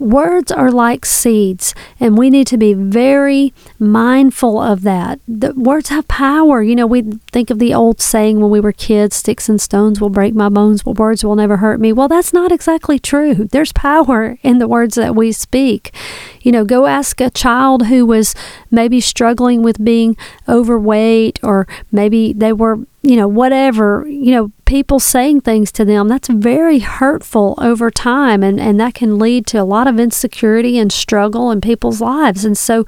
words 0.00 0.50
are 0.50 0.70
like 0.70 1.04
seeds, 1.04 1.74
and 2.00 2.16
we 2.16 2.30
need 2.30 2.46
to 2.48 2.56
be 2.56 2.72
very 2.72 3.52
mindful 3.78 4.58
of 4.58 4.82
that. 4.82 5.20
The 5.28 5.52
words 5.52 5.90
have 5.90 6.08
power. 6.08 6.62
You 6.62 6.74
know, 6.74 6.86
we 6.86 7.02
think 7.30 7.50
of 7.50 7.58
the 7.58 7.74
old 7.74 8.00
saying 8.00 8.40
when 8.40 8.50
we 8.50 8.58
were 8.58 8.72
kids 8.72 9.16
sticks 9.16 9.48
and 9.48 9.60
stones 9.60 10.00
will 10.00 10.08
break 10.08 10.34
my 10.34 10.48
bones, 10.48 10.82
but 10.82 10.98
words 10.98 11.22
will 11.22 11.36
never 11.36 11.58
hurt 11.58 11.78
me. 11.78 11.92
Well, 11.92 12.08
that's 12.08 12.32
not 12.32 12.50
exactly 12.50 12.98
true. 12.98 13.34
There's 13.52 13.72
power 13.72 14.38
in 14.42 14.58
the 14.58 14.68
words 14.68 14.94
that 14.94 15.14
we 15.14 15.32
speak. 15.32 15.94
You 16.40 16.52
know, 16.52 16.64
go 16.64 16.86
ask 16.86 17.20
a 17.20 17.30
child 17.30 17.86
who 17.86 18.06
was 18.06 18.34
maybe 18.70 19.00
struggling 19.00 19.62
with 19.62 19.84
being 19.84 20.16
overweight, 20.48 21.38
or 21.42 21.68
maybe 21.92 22.32
they 22.32 22.52
were 22.52 22.80
you 23.02 23.16
know, 23.16 23.26
whatever, 23.26 24.06
you 24.06 24.30
know, 24.30 24.52
people 24.72 24.98
saying 24.98 25.38
things 25.38 25.70
to 25.70 25.84
them, 25.84 26.08
that's 26.08 26.28
very 26.28 26.78
hurtful 26.78 27.54
over 27.58 27.90
time. 27.90 28.42
And, 28.42 28.58
and 28.58 28.80
that 28.80 28.94
can 28.94 29.18
lead 29.18 29.46
to 29.48 29.58
a 29.58 29.64
lot 29.64 29.86
of 29.86 30.00
insecurity 30.00 30.78
and 30.78 30.90
struggle 30.90 31.50
in 31.50 31.60
people's 31.60 32.00
lives. 32.00 32.42
And 32.42 32.56
so, 32.56 32.86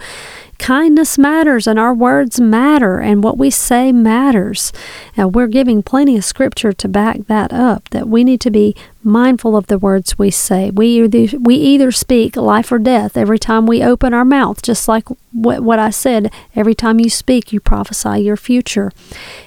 kindness 0.58 1.18
matters 1.18 1.66
and 1.66 1.78
our 1.78 1.94
words 1.94 2.40
matter 2.40 2.98
and 2.98 3.22
what 3.22 3.38
we 3.38 3.50
say 3.50 3.92
matters. 3.92 4.72
And 5.16 5.34
we're 5.34 5.48
giving 5.48 5.82
plenty 5.82 6.16
of 6.16 6.24
scripture 6.24 6.72
to 6.72 6.88
back 6.88 7.26
that 7.26 7.52
up 7.52 7.88
that 7.90 8.08
we 8.08 8.24
need 8.24 8.40
to 8.42 8.50
be 8.50 8.74
mindful 9.02 9.56
of 9.56 9.66
the 9.66 9.78
words 9.78 10.18
we 10.18 10.30
say. 10.30 10.70
We 10.70 11.02
either, 11.02 11.38
we 11.38 11.56
either 11.56 11.92
speak 11.92 12.36
life 12.36 12.72
or 12.72 12.78
death 12.78 13.16
every 13.16 13.38
time 13.38 13.66
we 13.66 13.82
open 13.82 14.14
our 14.14 14.24
mouth, 14.24 14.62
just 14.62 14.88
like 14.88 15.04
what, 15.32 15.62
what 15.62 15.78
I 15.78 15.90
said. 15.90 16.32
Every 16.54 16.74
time 16.74 17.00
you 17.00 17.10
speak, 17.10 17.52
you 17.52 17.60
prophesy 17.60 18.20
your 18.20 18.36
future. 18.36 18.92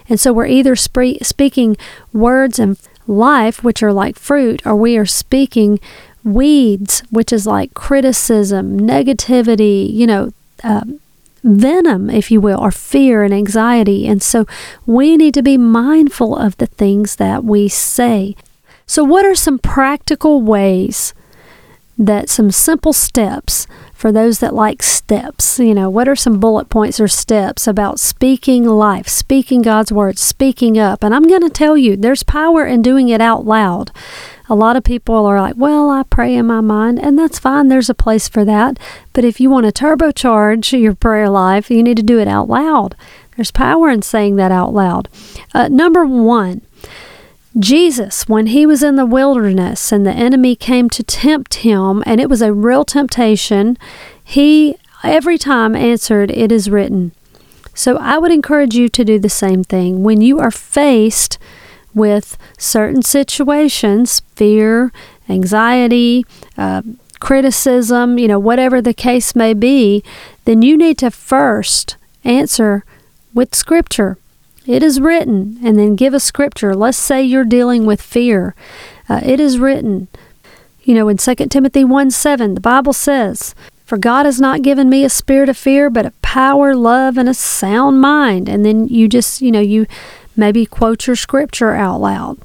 And 0.08 0.20
so 0.20 0.32
we're 0.32 0.48
either 0.48 0.76
spe- 0.76 1.24
speaking 1.24 1.78
words 2.14 2.60
and 2.60 2.78
life, 3.08 3.64
which 3.64 3.82
are 3.82 3.94
like 3.94 4.18
fruit, 4.18 4.62
or 4.66 4.76
we 4.76 4.98
are 4.98 5.06
speaking 5.06 5.80
weeds, 6.24 7.02
which 7.10 7.32
is 7.32 7.48
like 7.48 7.74
criticism, 7.74 8.80
negativity, 8.80 9.92
you 9.92 10.06
know, 10.06 10.32
uh, 10.64 10.84
venom, 11.44 12.10
if 12.10 12.30
you 12.32 12.42
will, 12.42 12.60
or 12.60 12.72
fear 12.72 13.24
and 13.24 13.34
anxiety. 13.34 14.08
And 14.08 14.22
so 14.22 14.46
we 14.86 15.18
need 15.18 15.34
to 15.36 15.44
be 15.44 15.58
mindful 15.58 16.36
of 16.36 16.58
the 16.58 16.68
things 16.68 17.16
that 17.18 17.44
we 17.44 17.68
say. 17.68 18.36
So, 18.86 19.04
what 19.04 19.26
are 19.26 19.36
some 19.36 19.60
practical 19.60 20.42
ways 20.42 21.14
that 21.98 22.30
some 22.30 22.52
simple 22.52 22.94
steps 22.94 23.66
for 23.94 24.12
those 24.12 24.40
that 24.40 24.54
like 24.54 24.82
steps? 24.82 25.60
You 25.60 25.74
know, 25.74 25.90
what 25.90 26.08
are 26.08 26.16
some 26.16 26.40
bullet 26.40 26.70
points 26.70 27.00
or 27.00 27.10
steps 27.10 27.68
about 27.68 28.00
speaking 28.00 28.64
life, 28.64 29.10
speaking 29.10 29.62
God's 29.62 29.92
word, 29.92 30.18
speaking 30.18 30.78
up? 30.78 31.04
And 31.04 31.14
I'm 31.14 31.28
going 31.28 31.42
to 31.42 31.50
tell 31.50 31.78
you, 31.78 31.98
there's 31.98 32.24
power 32.24 32.66
in 32.66 32.82
doing 32.82 33.10
it 33.10 33.20
out 33.20 33.46
loud. 33.46 33.92
A 34.50 34.56
lot 34.56 34.76
of 34.76 34.84
people 34.84 35.26
are 35.26 35.42
like, 35.42 35.56
well, 35.58 35.90
I 35.90 36.04
pray 36.04 36.36
in 36.36 36.48
my 36.48 36.62
mind, 36.62 37.00
and 37.00 37.20
that's 37.20 37.40
fine. 37.40 37.68
There's 37.68 37.90
a 37.90 37.94
place 37.94 38.28
for 38.28 38.46
that. 38.46 38.80
But 39.14 39.26
if 39.26 39.40
you 39.40 39.50
want 39.50 39.66
to 39.66 39.72
turbocharge 39.72 40.80
your 40.80 40.96
prayer 40.96 41.30
life, 41.30 41.70
you 41.70 41.84
need 41.84 41.98
to 41.98 42.04
do 42.04 42.20
it 42.20 42.28
out 42.28 42.48
loud. 42.48 42.96
There's 43.36 43.52
power 43.52 43.90
in 43.90 44.02
saying 44.02 44.38
that 44.38 44.52
out 44.52 44.74
loud. 44.74 45.10
Uh, 45.54 45.68
number 45.68 46.06
one, 46.06 46.62
Jesus, 47.60 48.28
when 48.28 48.48
he 48.48 48.66
was 48.66 48.84
in 48.84 48.96
the 48.96 49.06
wilderness 49.06 49.92
and 49.92 50.06
the 50.06 50.12
enemy 50.12 50.56
came 50.56 50.90
to 50.92 51.04
tempt 51.04 51.56
him, 51.56 52.04
and 52.06 52.22
it 52.22 52.30
was 52.30 52.42
a 52.42 52.54
real 52.54 52.86
temptation, 52.86 53.78
he 54.24 54.78
every 55.04 55.38
time 55.38 55.76
answered, 55.76 56.32
It 56.32 56.52
is 56.52 56.70
written. 56.70 57.12
So 57.74 57.98
I 57.98 58.18
would 58.18 58.32
encourage 58.32 58.76
you 58.76 58.90
to 58.90 59.06
do 59.06 59.20
the 59.20 59.30
same 59.30 59.64
thing. 59.64 60.04
When 60.04 60.22
you 60.22 60.40
are 60.40 60.52
faced 60.52 61.38
with 61.98 62.38
certain 62.58 63.02
situations, 63.02 64.22
fear, 64.36 64.92
anxiety, 65.28 66.26
uh, 66.58 66.82
criticism, 67.20 68.18
you 68.18 68.28
know, 68.28 68.40
whatever 68.40 68.82
the 68.82 68.94
case 68.94 69.36
may 69.36 69.54
be, 69.54 70.04
then 70.46 70.62
you 70.62 70.78
need 70.78 70.98
to 71.00 71.12
first 71.12 71.98
answer 72.24 72.86
with 73.34 73.56
Scripture. 73.56 74.18
It 74.68 74.84
is 74.84 75.00
written, 75.00 75.58
and 75.64 75.80
then 75.80 75.96
give 75.96 76.14
a 76.14 76.20
scripture. 76.20 76.76
Let's 76.76 76.98
say 76.98 77.24
you're 77.24 77.46
dealing 77.46 77.86
with 77.86 78.02
fear. 78.02 78.54
Uh, 79.08 79.22
it 79.24 79.40
is 79.40 79.58
written. 79.58 80.10
You 80.84 80.94
know, 80.94 81.08
in 81.08 81.16
2 81.16 81.36
Timothy 81.36 81.86
1 81.86 82.12
7, 82.12 82.54
the 82.54 82.60
Bible 82.60 82.92
says, 82.92 83.56
For 83.86 83.98
God 83.98 84.26
has 84.26 84.42
not 84.42 84.64
given 84.64 84.90
me 84.90 85.06
a 85.06 85.10
spirit 85.10 85.48
of 85.48 85.58
fear, 85.58 85.90
but 85.90 86.06
of 86.06 86.22
power, 86.22 86.76
love, 86.76 87.18
and 87.18 87.30
a 87.30 87.34
sound 87.34 88.02
mind. 88.02 88.50
And 88.50 88.66
then 88.66 88.90
you 88.90 89.08
just, 89.08 89.42
you 89.42 89.54
know, 89.54 89.62
you 89.62 89.88
maybe 90.38 90.66
quote 90.66 91.08
your 91.08 91.16
scripture 91.16 91.74
out 91.74 92.00
loud. 92.00 92.38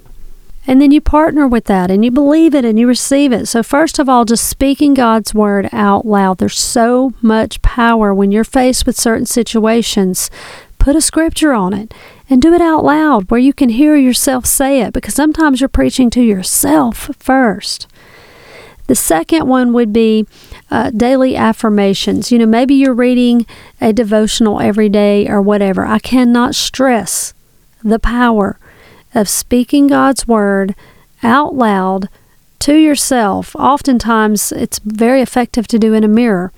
And 0.66 0.80
then 0.80 0.92
you 0.92 1.00
partner 1.00 1.48
with 1.48 1.64
that 1.64 1.90
and 1.90 2.04
you 2.04 2.10
believe 2.10 2.54
it 2.54 2.64
and 2.64 2.78
you 2.78 2.86
receive 2.86 3.32
it. 3.32 3.46
So, 3.46 3.62
first 3.62 3.98
of 3.98 4.08
all, 4.08 4.24
just 4.24 4.48
speaking 4.48 4.94
God's 4.94 5.34
word 5.34 5.68
out 5.72 6.06
loud. 6.06 6.38
There's 6.38 6.58
so 6.58 7.12
much 7.20 7.60
power 7.62 8.14
when 8.14 8.30
you're 8.30 8.44
faced 8.44 8.86
with 8.86 8.96
certain 8.96 9.26
situations. 9.26 10.30
Put 10.78 10.94
a 10.94 11.00
scripture 11.00 11.52
on 11.52 11.72
it 11.72 11.92
and 12.30 12.40
do 12.40 12.54
it 12.54 12.60
out 12.60 12.84
loud 12.84 13.30
where 13.30 13.40
you 13.40 13.52
can 13.52 13.70
hear 13.70 13.96
yourself 13.96 14.46
say 14.46 14.80
it 14.80 14.92
because 14.92 15.14
sometimes 15.14 15.60
you're 15.60 15.68
preaching 15.68 16.10
to 16.10 16.22
yourself 16.22 17.10
first. 17.18 17.88
The 18.86 18.94
second 18.94 19.48
one 19.48 19.72
would 19.72 19.92
be 19.92 20.26
uh, 20.70 20.90
daily 20.90 21.36
affirmations. 21.36 22.30
You 22.30 22.38
know, 22.38 22.46
maybe 22.46 22.74
you're 22.74 22.94
reading 22.94 23.46
a 23.80 23.92
devotional 23.92 24.60
every 24.60 24.88
day 24.88 25.28
or 25.28 25.40
whatever. 25.40 25.84
I 25.84 25.98
cannot 25.98 26.54
stress 26.54 27.32
the 27.82 27.98
power 27.98 28.58
of 29.14 29.28
speaking 29.28 29.86
God's 29.86 30.26
word 30.26 30.74
out 31.22 31.54
loud 31.54 32.08
to 32.60 32.76
yourself. 32.76 33.56
Oftentimes, 33.56 34.52
it's 34.52 34.78
very 34.80 35.20
effective 35.20 35.66
to 35.68 35.78
do 35.78 35.94
in 35.94 36.04
a 36.04 36.08
mirror. 36.08 36.52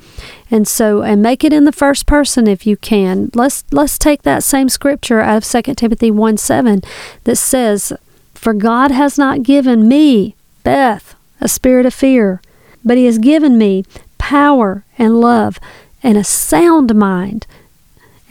And 0.50 0.68
so, 0.68 1.02
and 1.02 1.22
make 1.22 1.42
it 1.42 1.52
in 1.52 1.64
the 1.64 1.72
first 1.72 2.06
person 2.06 2.46
if 2.46 2.66
you 2.66 2.76
can. 2.76 3.30
Let's 3.34 3.64
let's 3.72 3.98
take 3.98 4.22
that 4.22 4.44
same 4.44 4.68
scripture 4.68 5.20
out 5.20 5.38
of 5.38 5.64
2 5.64 5.74
Timothy 5.74 6.10
1 6.10 6.36
7 6.36 6.82
that 7.24 7.36
says, 7.36 7.92
For 8.34 8.52
God 8.52 8.90
has 8.90 9.16
not 9.16 9.42
given 9.42 9.88
me, 9.88 10.36
Beth, 10.62 11.14
a 11.40 11.48
spirit 11.48 11.86
of 11.86 11.94
fear, 11.94 12.42
but 12.84 12.98
He 12.98 13.06
has 13.06 13.18
given 13.18 13.56
me 13.56 13.84
power 14.18 14.84
and 14.98 15.20
love 15.20 15.58
and 16.02 16.18
a 16.18 16.24
sound 16.24 16.94
mind. 16.94 17.46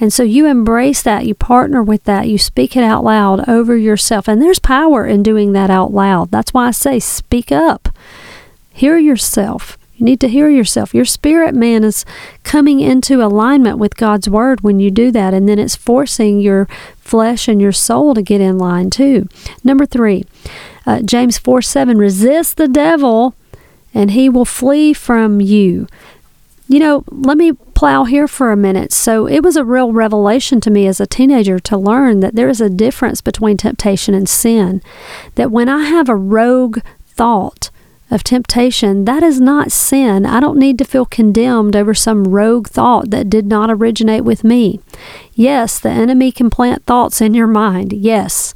And 0.04 0.12
so 0.12 0.24
you 0.24 0.48
embrace 0.48 1.02
that, 1.04 1.26
you 1.26 1.34
partner 1.34 1.82
with 1.82 2.04
that, 2.04 2.28
you 2.28 2.38
speak 2.38 2.76
it 2.76 2.84
out 2.84 3.06
loud 3.06 3.48
over 3.48 3.78
yourself. 3.78 4.28
And 4.28 4.42
there's 4.42 4.60
power 4.60 5.08
in 5.08 5.24
doing 5.24 5.54
that 5.54 5.70
out 5.70 5.94
loud. 5.94 6.30
That's 6.30 6.54
why 6.54 6.68
I 6.68 6.72
say 6.72 7.00
speak 7.00 7.54
up. 7.54 7.88
Hear 8.74 8.98
yourself. 8.98 9.78
You 9.96 10.04
need 10.04 10.20
to 10.20 10.28
hear 10.28 10.50
yourself. 10.50 10.94
Your 10.94 11.06
spirit 11.06 11.56
man 11.56 11.86
is 11.86 12.04
coming 12.44 12.82
into 12.82 13.24
alignment 13.24 13.78
with 13.78 13.96
God's 13.96 14.28
word 14.28 14.60
when 14.60 14.82
you 14.82 14.92
do 14.92 15.10
that, 15.12 15.34
and 15.34 15.48
then 15.48 15.58
it's 15.58 15.78
forcing 15.78 16.42
your 16.42 16.66
flesh 16.98 17.48
and 17.48 17.62
your 17.62 17.72
soul 17.72 18.14
to 18.14 18.22
get 18.22 18.42
in 18.42 18.58
line 18.58 18.90
too. 18.90 19.30
Number 19.64 19.86
three, 19.86 20.26
uh, 20.86 21.02
James 21.04 21.38
4 21.38 21.62
7 21.62 21.98
resist 21.98 22.58
the 22.58 22.68
devil 22.68 23.36
and 23.94 24.12
he 24.12 24.28
will 24.28 24.44
flee 24.44 24.92
from 24.92 25.40
you. 25.40 25.88
You 26.68 26.80
know, 26.80 27.06
let 27.10 27.38
me 27.38 27.54
plow 27.84 28.06
here 28.06 28.30
for 28.30 28.50
a 28.50 28.56
minute. 28.56 28.94
So, 28.94 29.28
it 29.28 29.44
was 29.44 29.58
a 29.58 29.66
real 29.66 29.92
revelation 29.92 30.62
to 30.62 30.72
me 30.72 30.88
as 30.88 31.02
a 31.02 31.06
teenager 31.06 31.60
to 31.60 31.76
learn 31.76 32.22
that 32.22 32.34
there 32.34 32.48
is 32.48 32.62
a 32.62 32.70
difference 32.70 33.20
between 33.20 33.58
temptation 33.58 34.14
and 34.14 34.30
sin. 34.30 34.82
That 35.36 35.52
when 35.52 35.68
I 35.68 35.84
have 35.84 36.08
a 36.08 36.16
rogue 36.16 36.80
thought, 37.06 37.72
of 38.10 38.24
temptation, 38.24 39.04
that 39.04 39.22
is 39.22 39.42
not 39.42 39.72
sin. 39.72 40.26
I 40.26 40.40
don't 40.40 40.60
need 40.60 40.78
to 40.78 40.86
feel 40.86 41.06
condemned 41.06 41.76
over 41.76 41.94
some 41.94 42.24
rogue 42.26 42.68
thought 42.68 43.10
that 43.10 43.30
did 43.30 43.48
not 43.48 43.70
originate 43.70 44.24
with 44.24 44.46
me. 44.46 44.80
Yes, 45.34 45.80
the 45.80 45.90
enemy 45.90 46.32
can 46.32 46.50
plant 46.50 46.86
thoughts 46.86 47.20
in 47.20 47.34
your 47.34 47.48
mind. 47.48 47.92
Yes. 47.92 48.54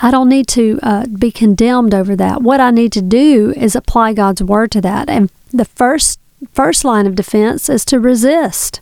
I 0.00 0.10
don't 0.10 0.28
need 0.28 0.46
to 0.48 0.78
uh, 0.82 1.06
be 1.06 1.30
condemned 1.32 1.92
over 1.92 2.14
that. 2.16 2.40
What 2.40 2.60
I 2.60 2.70
need 2.70 2.92
to 2.92 3.02
do 3.02 3.52
is 3.56 3.74
apply 3.74 4.12
God's 4.12 4.42
word 4.42 4.70
to 4.72 4.80
that. 4.82 5.10
And 5.10 5.28
the 5.50 5.64
first 5.64 6.20
first 6.52 6.84
line 6.84 7.06
of 7.06 7.14
defense 7.14 7.68
is 7.68 7.84
to 7.86 8.00
resist. 8.00 8.80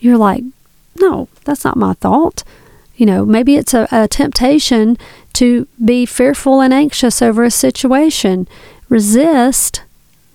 You're 0.00 0.18
like, 0.18 0.44
no, 1.00 1.28
that's 1.44 1.64
not 1.64 1.76
my 1.76 1.94
thought. 1.94 2.44
You 2.96 3.06
know, 3.06 3.24
maybe 3.24 3.56
it's 3.56 3.74
a, 3.74 3.86
a 3.92 4.08
temptation 4.08 4.96
to 5.34 5.68
be 5.84 6.04
fearful 6.04 6.60
and 6.60 6.74
anxious 6.74 7.22
over 7.22 7.44
a 7.44 7.50
situation 7.50 8.48
resist 8.88 9.82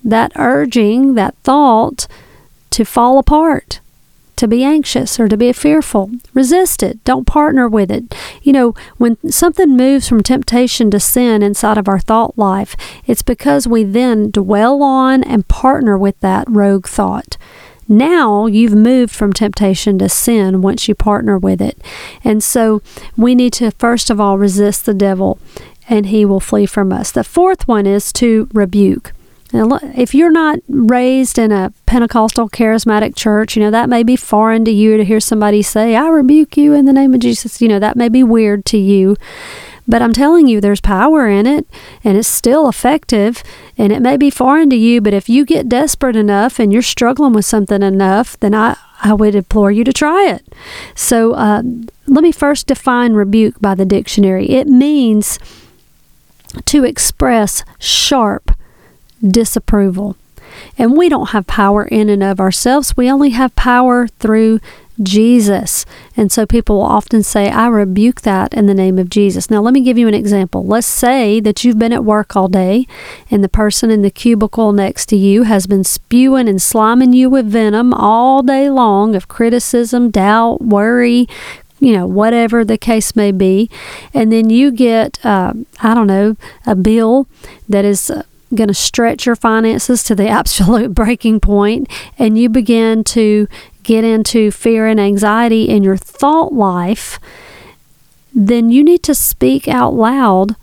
that 0.04 0.32
urging, 0.36 1.16
that 1.16 1.36
thought 1.44 2.08
to 2.70 2.86
fall 2.86 3.18
apart, 3.18 3.80
to 4.36 4.48
be 4.48 4.64
anxious 4.64 5.20
or 5.20 5.28
to 5.28 5.38
be 5.38 5.52
fearful. 5.54 6.12
Resist 6.34 6.84
it. 6.84 7.04
Don't 7.04 7.28
partner 7.28 7.68
with 7.68 7.92
it. 7.92 8.16
You 8.42 8.54
know, 8.54 8.76
when 8.98 9.18
something 9.32 9.76
moves 9.78 10.08
from 10.08 10.24
temptation 10.24 10.92
to 10.92 11.00
sin 11.00 11.44
inside 11.44 11.78
of 11.78 11.88
our 11.88 12.00
thought 12.00 12.38
life, 12.38 12.76
it's 13.06 13.22
because 13.22 13.68
we 13.68 13.84
then 13.84 14.32
dwell 14.32 14.82
on 14.82 15.24
and 15.24 15.48
partner 15.48 15.98
with 15.98 16.20
that 16.22 16.46
rogue 16.50 16.88
thought. 16.88 17.38
Now 17.88 18.46
you've 18.46 18.76
moved 18.76 19.14
from 19.14 19.34
temptation 19.34 20.00
to 20.00 20.10
sin 20.10 20.62
once 20.62 20.88
you 20.88 20.96
partner 20.96 21.38
with 21.38 21.62
it. 21.62 21.78
And 22.24 22.44
so 22.44 22.82
we 23.18 23.36
need 23.36 23.54
to 23.54 23.72
first 23.72 24.10
of 24.10 24.20
all 24.20 24.38
resist 24.38 24.86
the 24.86 24.94
devil 24.94 25.38
and 25.90 26.08
he 26.08 26.26
will 26.26 26.40
flee 26.40 26.66
from 26.66 26.94
us. 26.94 27.12
The 27.12 27.24
fourth 27.24 27.68
one 27.68 27.86
is 27.86 28.14
to 28.14 28.48
rebuke. 28.54 29.12
If 29.54 30.16
you're 30.16 30.32
not 30.32 30.60
raised 30.68 31.38
in 31.38 31.52
a 31.52 31.72
Pentecostal 31.86 32.50
charismatic 32.50 33.16
church, 33.16 33.56
you 33.56 33.62
know, 33.62 33.70
that 33.70 33.88
may 33.88 34.02
be 34.02 34.16
foreign 34.16 34.66
to 34.66 34.72
you 34.72 34.98
to 34.98 35.06
hear 35.06 35.20
somebody 35.20 35.62
say, 35.62 35.96
I 35.96 36.08
rebuke 36.08 36.58
you 36.58 36.74
in 36.74 36.86
the 36.86 36.94
name 36.94 37.14
of 37.14 37.20
Jesus. 37.20 37.62
You 37.62 37.68
know, 37.68 37.80
that 37.80 37.96
may 37.96 38.10
be 38.10 38.24
weird 38.24 38.66
to 38.66 38.78
you. 38.78 39.16
But 39.88 40.02
I'm 40.02 40.14
telling 40.14 40.48
you, 40.48 40.60
there's 40.60 40.82
power 40.82 41.28
in 41.28 41.46
it 41.46 41.68
and 42.04 42.18
it's 42.18 42.28
still 42.28 42.68
effective. 42.68 43.44
And 43.78 43.92
it 43.92 44.02
may 44.02 44.18
be 44.18 44.30
foreign 44.30 44.70
to 44.72 44.76
you, 44.76 45.02
but 45.02 45.14
if 45.14 45.30
you 45.30 45.46
get 45.46 45.70
desperate 45.70 46.16
enough 46.16 46.58
and 46.58 46.72
you're 46.72 46.82
struggling 46.82 47.34
with 47.34 47.46
something 47.46 47.84
enough, 47.84 48.40
then 48.40 48.56
I, 48.56 48.78
I 49.04 49.14
would 49.14 49.36
implore 49.36 49.72
you 49.72 49.84
to 49.84 49.94
try 49.94 50.30
it. 50.30 50.48
So 50.96 51.34
uh, 51.34 51.62
let 52.08 52.24
me 52.24 52.32
first 52.32 52.68
define 52.68 53.14
rebuke 53.14 53.60
by 53.60 53.76
the 53.76 53.86
dictionary 53.86 54.50
it 54.50 54.68
means 54.68 55.38
to 56.66 56.84
express 56.84 57.64
sharp 57.80 58.52
disapproval. 59.26 60.18
And 60.78 60.96
we 60.96 61.10
don't 61.10 61.30
have 61.30 61.48
power 61.48 61.84
in 61.86 62.10
and 62.10 62.22
of 62.22 62.40
ourselves. 62.40 62.96
We 62.96 63.10
only 63.10 63.32
have 63.32 63.56
power 63.56 64.08
through 64.08 64.60
Jesus. 65.02 65.86
And 66.16 66.32
so 66.32 66.46
people 66.46 66.78
will 66.78 66.84
often 66.84 67.24
say, 67.24 67.50
I 67.50 67.68
rebuke 67.68 68.22
that 68.22 68.54
in 68.54 68.68
the 68.68 68.76
name 68.76 69.00
of 69.00 69.10
Jesus. 69.10 69.50
Now, 69.50 69.62
let 69.62 69.74
me 69.74 69.82
give 69.82 69.98
you 69.98 70.08
an 70.08 70.14
example. 70.14 70.64
Let's 70.64 70.88
say 70.88 71.40
that 71.40 71.64
you've 71.64 71.80
been 71.80 71.94
at 71.94 72.06
work 72.06 72.36
all 72.36 72.48
day 72.48 72.86
and 73.32 73.44
the 73.44 73.50
person 73.50 73.90
in 73.90 74.04
the 74.04 74.12
cubicle 74.12 74.72
next 74.72 75.08
to 75.08 75.16
you 75.16 75.44
has 75.44 75.66
been 75.66 75.84
spewing 75.84 76.48
and 76.48 76.60
sliming 76.60 77.16
you 77.16 77.30
with 77.30 77.48
venom 77.48 77.94
all 77.94 78.44
day 78.44 78.70
long 78.70 79.16
of 79.16 79.28
criticism, 79.28 80.12
doubt, 80.12 80.62
worry, 80.62 81.28
you 81.80 81.94
know, 81.94 82.06
whatever 82.06 82.64
the 82.64 82.78
case 82.78 83.16
may 83.16 83.32
be. 83.32 83.70
And 84.14 84.32
then 84.32 84.52
you 84.52 84.72
get, 84.72 85.24
uh, 85.26 85.54
I 85.82 85.96
don't 85.96 86.08
know, 86.08 86.38
a 86.66 86.76
bill 86.76 87.28
that 87.68 87.86
is. 87.86 88.12
Going 88.54 88.68
to 88.68 88.74
stretch 88.74 89.26
your 89.26 89.36
finances 89.36 90.04
to 90.04 90.16
the 90.16 90.28
absolute 90.40 90.94
breaking 90.94 91.40
point 91.40 91.88
and 92.18 92.38
you 92.38 92.50
begin 92.50 93.04
to 93.06 93.48
get 93.84 94.04
into 94.04 94.52
fear 94.52 94.88
and 94.88 95.00
anxiety 95.00 95.70
in 95.70 95.84
your 95.84 95.98
thought 95.98 96.54
life, 96.54 97.20
then 98.34 98.72
you 98.72 98.84
need 98.84 99.04
to 99.04 99.14
speak 99.14 99.68
out 99.68 99.94
loud 99.94 100.56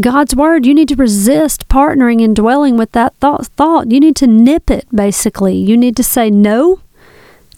God's 0.00 0.34
word. 0.34 0.66
You 0.66 0.74
need 0.74 0.88
to 0.88 0.96
resist 0.96 1.68
partnering 1.68 2.22
and 2.22 2.34
dwelling 2.34 2.76
with 2.76 2.92
that 2.92 3.14
thought. 3.16 3.46
Thought. 3.46 3.92
You 3.92 4.00
need 4.00 4.16
to 4.16 4.26
nip 4.26 4.70
it. 4.70 4.86
Basically, 4.94 5.54
you 5.54 5.76
need 5.76 5.96
to 5.96 6.02
say 6.02 6.30
no, 6.30 6.80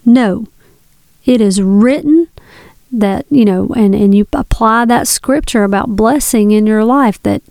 no. 0.05 0.47
It 1.25 1.41
is 1.41 1.61
written 1.61 2.27
that, 2.91 3.25
you 3.29 3.43
know, 3.43 3.69
and, 3.75 3.93
and 3.95 4.13
you 4.13 4.27
apply 4.33 4.85
that 4.85 5.07
scripture 5.07 5.63
about 5.63 5.95
blessing 5.95 6.51
in 6.51 6.67
your 6.67 6.85
life 6.85 7.21
that 7.23 7.41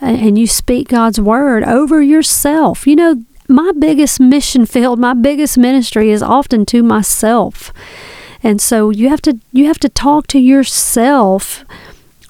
and 0.00 0.38
you 0.38 0.46
speak 0.46 0.88
God's 0.88 1.20
word 1.20 1.64
over 1.64 2.02
yourself. 2.02 2.86
You 2.86 2.96
know, 2.96 3.24
my 3.48 3.72
biggest 3.78 4.20
mission 4.20 4.66
field, 4.66 4.98
my 4.98 5.14
biggest 5.14 5.58
ministry 5.58 6.10
is 6.10 6.22
often 6.22 6.64
to 6.66 6.82
myself. 6.82 7.72
And 8.42 8.60
so 8.60 8.90
you 8.90 9.08
have 9.08 9.20
to 9.22 9.38
you 9.52 9.66
have 9.66 9.78
to 9.80 9.88
talk 9.88 10.26
to 10.28 10.38
yourself 10.38 11.64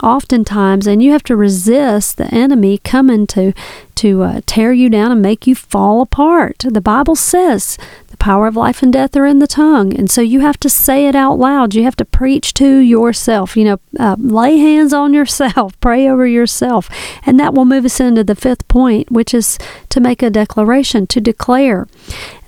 oftentimes 0.02 0.86
and 0.86 1.02
you 1.02 1.12
have 1.12 1.22
to 1.24 1.36
resist 1.36 2.16
the 2.16 2.32
enemy 2.34 2.78
coming 2.78 3.26
to 3.28 3.52
to 4.00 4.22
uh, 4.22 4.40
tear 4.46 4.72
you 4.72 4.88
down 4.88 5.12
and 5.12 5.20
make 5.20 5.46
you 5.46 5.54
fall 5.54 6.00
apart. 6.00 6.64
The 6.66 6.80
Bible 6.80 7.14
says 7.14 7.76
the 8.06 8.16
power 8.16 8.46
of 8.46 8.56
life 8.56 8.82
and 8.82 8.90
death 8.90 9.14
are 9.14 9.26
in 9.26 9.40
the 9.40 9.46
tongue. 9.46 9.94
And 9.94 10.10
so 10.10 10.22
you 10.22 10.40
have 10.40 10.58
to 10.60 10.70
say 10.70 11.06
it 11.06 11.14
out 11.14 11.38
loud. 11.38 11.74
You 11.74 11.84
have 11.84 11.96
to 11.96 12.06
preach 12.06 12.54
to 12.54 12.78
yourself. 12.78 13.58
You 13.58 13.64
know, 13.64 13.80
uh, 13.98 14.16
lay 14.18 14.56
hands 14.56 14.94
on 14.94 15.12
yourself, 15.12 15.78
pray 15.80 16.08
over 16.08 16.26
yourself. 16.26 16.88
And 17.26 17.38
that 17.38 17.52
will 17.52 17.66
move 17.66 17.84
us 17.84 18.00
into 18.00 18.24
the 18.24 18.34
fifth 18.34 18.66
point, 18.68 19.10
which 19.10 19.34
is 19.34 19.58
to 19.90 20.00
make 20.00 20.22
a 20.22 20.30
declaration, 20.30 21.06
to 21.08 21.20
declare. 21.20 21.86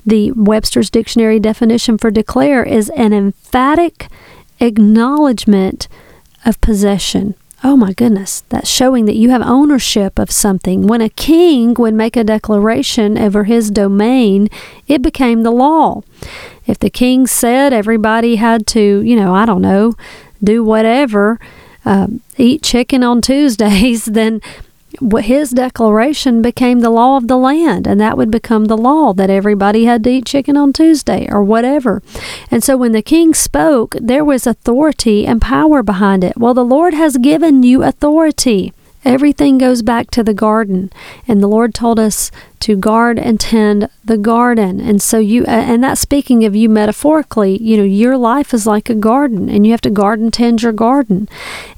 The 0.06 0.32
Webster's 0.32 0.88
Dictionary 0.88 1.38
definition 1.38 1.98
for 1.98 2.10
declare 2.10 2.64
is 2.64 2.88
an 2.96 3.12
emphatic 3.12 4.08
acknowledgement 4.58 5.86
of 6.46 6.60
possession 6.62 7.34
Oh 7.64 7.76
my 7.76 7.92
goodness, 7.92 8.42
that's 8.48 8.68
showing 8.68 9.04
that 9.04 9.14
you 9.14 9.30
have 9.30 9.42
ownership 9.42 10.18
of 10.18 10.32
something. 10.32 10.88
When 10.88 11.00
a 11.00 11.08
king 11.08 11.74
would 11.74 11.94
make 11.94 12.16
a 12.16 12.24
declaration 12.24 13.16
over 13.16 13.44
his 13.44 13.70
domain, 13.70 14.48
it 14.88 15.00
became 15.00 15.42
the 15.42 15.52
law. 15.52 16.02
If 16.66 16.80
the 16.80 16.90
king 16.90 17.28
said 17.28 17.72
everybody 17.72 18.36
had 18.36 18.66
to, 18.68 19.00
you 19.02 19.14
know, 19.14 19.32
I 19.32 19.46
don't 19.46 19.62
know, 19.62 19.94
do 20.42 20.64
whatever, 20.64 21.38
uh, 21.84 22.08
eat 22.36 22.64
chicken 22.64 23.04
on 23.04 23.22
Tuesdays, 23.22 24.04
then 24.06 24.40
his 25.22 25.50
declaration 25.50 26.42
became 26.42 26.80
the 26.80 26.90
law 26.90 27.16
of 27.16 27.28
the 27.28 27.36
land, 27.36 27.86
and 27.86 28.00
that 28.00 28.16
would 28.16 28.30
become 28.30 28.66
the 28.66 28.76
law 28.76 29.12
that 29.12 29.30
everybody 29.30 29.84
had 29.84 30.04
to 30.04 30.10
eat 30.10 30.26
chicken 30.26 30.56
on 30.56 30.72
Tuesday 30.72 31.28
or 31.30 31.42
whatever. 31.42 32.02
And 32.50 32.62
so 32.62 32.76
when 32.76 32.92
the 32.92 33.02
king 33.02 33.34
spoke, 33.34 33.96
there 34.00 34.24
was 34.24 34.46
authority 34.46 35.26
and 35.26 35.40
power 35.40 35.82
behind 35.82 36.24
it. 36.24 36.36
Well, 36.36 36.54
the 36.54 36.64
Lord 36.64 36.94
has 36.94 37.16
given 37.16 37.62
you 37.62 37.82
authority. 37.82 38.72
Everything 39.04 39.58
goes 39.58 39.82
back 39.82 40.10
to 40.12 40.22
the 40.22 40.34
garden. 40.34 40.92
And 41.26 41.42
the 41.42 41.48
Lord 41.48 41.74
told 41.74 41.98
us 41.98 42.30
to 42.60 42.76
guard 42.76 43.18
and 43.18 43.40
tend 43.40 43.88
the 44.04 44.16
garden. 44.16 44.80
And 44.80 45.02
so 45.02 45.18
you, 45.18 45.44
and 45.44 45.82
that's 45.82 46.00
speaking 46.00 46.44
of 46.44 46.54
you 46.54 46.68
metaphorically, 46.68 47.60
you 47.60 47.76
know, 47.76 47.82
your 47.82 48.16
life 48.16 48.54
is 48.54 48.66
like 48.66 48.88
a 48.88 48.94
garden 48.94 49.48
and 49.48 49.66
you 49.66 49.72
have 49.72 49.80
to 49.80 49.90
guard 49.90 50.20
and 50.20 50.32
tend 50.32 50.62
your 50.62 50.72
garden. 50.72 51.28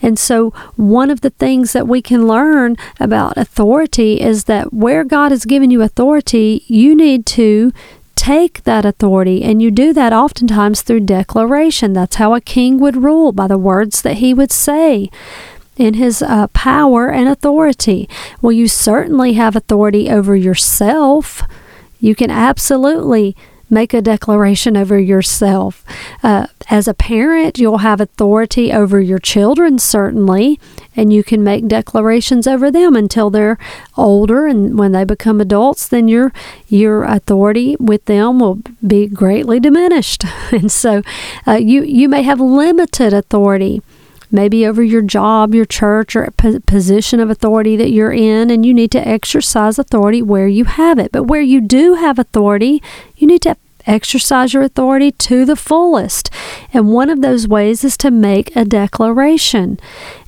And 0.03 0.19
so 0.19 0.51
one 0.77 1.11
of 1.11 1.23
the 1.23 1.31
things 1.31 1.73
that 1.73 1.89
we 1.89 2.03
can 2.03 2.29
learn 2.29 2.77
about 3.01 3.39
authority 3.39 4.21
is 4.21 4.45
that 4.45 4.75
where 4.75 5.05
God 5.05 5.31
has 5.31 5.47
given 5.47 5.71
you 5.71 5.81
authority, 5.81 6.65
you 6.67 6.95
need 6.95 7.25
to 7.27 7.73
take 8.15 8.63
that 8.63 8.85
authority, 8.85 9.43
and 9.43 9.61
you 9.61 9.71
do 9.71 9.93
that 9.93 10.13
oftentimes 10.13 10.83
through 10.83 11.01
declaration. 11.01 11.93
That's 11.93 12.17
how 12.17 12.33
a 12.33 12.41
king 12.41 12.79
would 12.79 12.97
rule 12.97 13.33
by 13.33 13.49
the 13.49 13.59
words 13.59 14.03
that 14.03 14.19
he 14.19 14.33
would 14.33 14.53
say. 14.53 15.11
In 15.77 15.95
his 15.95 16.23
uh, 16.23 16.47
power 16.49 17.11
and 17.11 17.29
authority. 17.29 18.09
Well, 18.41 18.53
you 18.53 18.69
certainly 18.69 19.35
have 19.35 19.57
authority 19.57 20.11
over 20.11 20.37
yourself. 20.37 21.43
You 22.01 22.15
can 22.15 22.31
absolutely 22.31 23.37
make 23.71 23.95
a 23.95 24.03
declaration 24.03 24.77
over 24.77 24.99
yourself. 24.99 25.85
Uh, 26.23 26.47
as 26.71 26.87
a 26.87 26.95
parent, 26.95 27.59
you'll 27.59 27.79
have 27.79 28.01
authority 28.01 28.73
over 28.73 29.01
your 29.01 29.19
children, 29.19 29.79
certainly, 29.79 30.61
and 30.97 31.13
you 31.13 31.25
can 31.25 31.43
make 31.43 31.67
declarations 31.67 32.47
over 32.47 32.71
them 32.71 32.95
until 32.95 33.31
they're 33.31 33.59
older. 33.97 34.47
And 34.47 34.79
when 34.79 34.93
they 34.93 35.05
become 35.05 35.41
adults, 35.41 35.89
then 35.89 36.09
your 36.09 36.33
your 36.69 37.05
authority 37.05 37.77
with 37.79 38.05
them 38.05 38.39
will 38.39 38.61
be 38.87 39.07
greatly 39.07 39.61
diminished. 39.61 40.25
and 40.53 40.71
so, 40.71 41.03
uh, 41.47 41.55
you 41.55 41.83
you 41.83 42.09
may 42.09 42.23
have 42.23 42.41
limited 42.41 43.13
authority 43.13 43.83
maybe 44.35 44.67
over 44.67 44.83
your 44.83 45.01
job, 45.01 45.55
your 45.55 45.65
church, 45.65 46.17
or 46.17 46.25
a 46.25 46.61
position 46.61 47.21
of 47.21 47.31
authority 47.31 47.77
that 47.77 47.91
you're 47.91 48.13
in, 48.13 48.51
and 48.51 48.67
you 48.67 48.75
need 48.75 48.91
to 48.91 49.09
exercise 49.09 49.79
authority 49.79 50.21
where 50.21 50.49
you 50.49 50.65
have 50.65 50.99
it. 50.99 51.13
But 51.13 51.25
where 51.25 51.41
you 51.41 51.61
do 51.61 51.95
have 51.95 52.19
authority, 52.19 52.83
you 53.17 53.27
need 53.27 53.43
to 53.43 53.57
exercise 53.87 54.55
your 54.55 54.63
authority 54.63 55.13
to 55.13 55.45
the 55.45 55.57
fullest. 55.57 56.31
And 56.73 56.89
one 56.89 57.11
of 57.11 57.21
those 57.21 57.47
ways 57.47 57.85
is 57.85 57.97
to 57.99 58.11
make 58.11 58.55
a 58.57 58.65
declaration. 58.65 59.79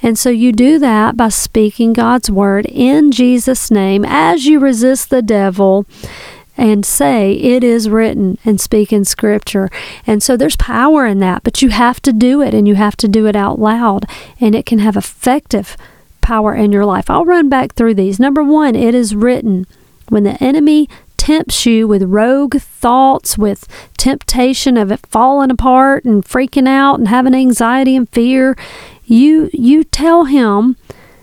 And 0.02 0.18
so 0.18 0.30
you 0.30 0.52
do 0.52 0.78
that 0.78 1.16
by 1.16 1.30
speaking 1.30 1.92
God's 1.92 2.30
word 2.30 2.66
in 2.66 3.10
Jesus' 3.10 3.70
name 3.70 4.04
as 4.06 4.46
you 4.46 4.58
resist 4.60 5.10
the 5.10 5.22
devil 5.22 5.86
and 6.56 6.84
say, 6.84 7.32
It 7.32 7.62
is 7.62 7.88
written, 7.88 8.38
and 8.44 8.60
speak 8.60 8.92
in 8.92 9.04
scripture. 9.04 9.70
And 10.06 10.22
so 10.22 10.36
there's 10.36 10.56
power 10.56 11.06
in 11.06 11.18
that, 11.20 11.42
but 11.42 11.62
you 11.62 11.70
have 11.70 12.00
to 12.02 12.12
do 12.12 12.40
it 12.42 12.54
and 12.54 12.66
you 12.66 12.74
have 12.74 12.96
to 12.98 13.08
do 13.08 13.26
it 13.26 13.36
out 13.36 13.58
loud, 13.58 14.06
and 14.40 14.54
it 14.54 14.66
can 14.66 14.78
have 14.78 14.96
effective 14.96 15.76
power 16.20 16.54
in 16.54 16.72
your 16.72 16.84
life. 16.84 17.08
I'll 17.08 17.24
run 17.24 17.48
back 17.48 17.74
through 17.74 17.94
these. 17.94 18.18
Number 18.18 18.42
one, 18.42 18.74
it 18.74 18.94
is 18.94 19.14
written. 19.14 19.66
When 20.08 20.24
the 20.24 20.42
enemy 20.42 20.88
tempts 21.16 21.66
you 21.66 21.88
with 21.88 22.02
rogue 22.04 22.56
thoughts, 22.56 23.36
with 23.36 23.66
temptation 23.96 24.76
of 24.76 24.92
it 24.92 25.00
falling 25.06 25.50
apart 25.50 26.04
and 26.04 26.24
freaking 26.24 26.68
out 26.68 26.98
and 26.98 27.08
having 27.08 27.34
anxiety 27.34 27.96
and 27.96 28.08
fear, 28.10 28.56
you 29.04 29.50
you 29.52 29.84
tell 29.84 30.24
him 30.24 30.76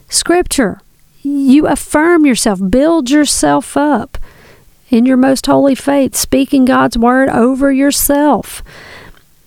scripture. 0.10 0.80
You 1.22 1.68
affirm 1.68 2.26
yourself, 2.26 2.60
build 2.70 3.10
yourself 3.10 3.78
up 3.78 4.18
in 4.94 5.08
your 5.08 5.18
most 5.18 5.48
holy 5.48 5.74
faith, 5.74 6.16
speaking 6.16 6.66
God's 6.66 6.98
word 6.98 7.28
over 7.30 7.72
yourself. 7.72 8.62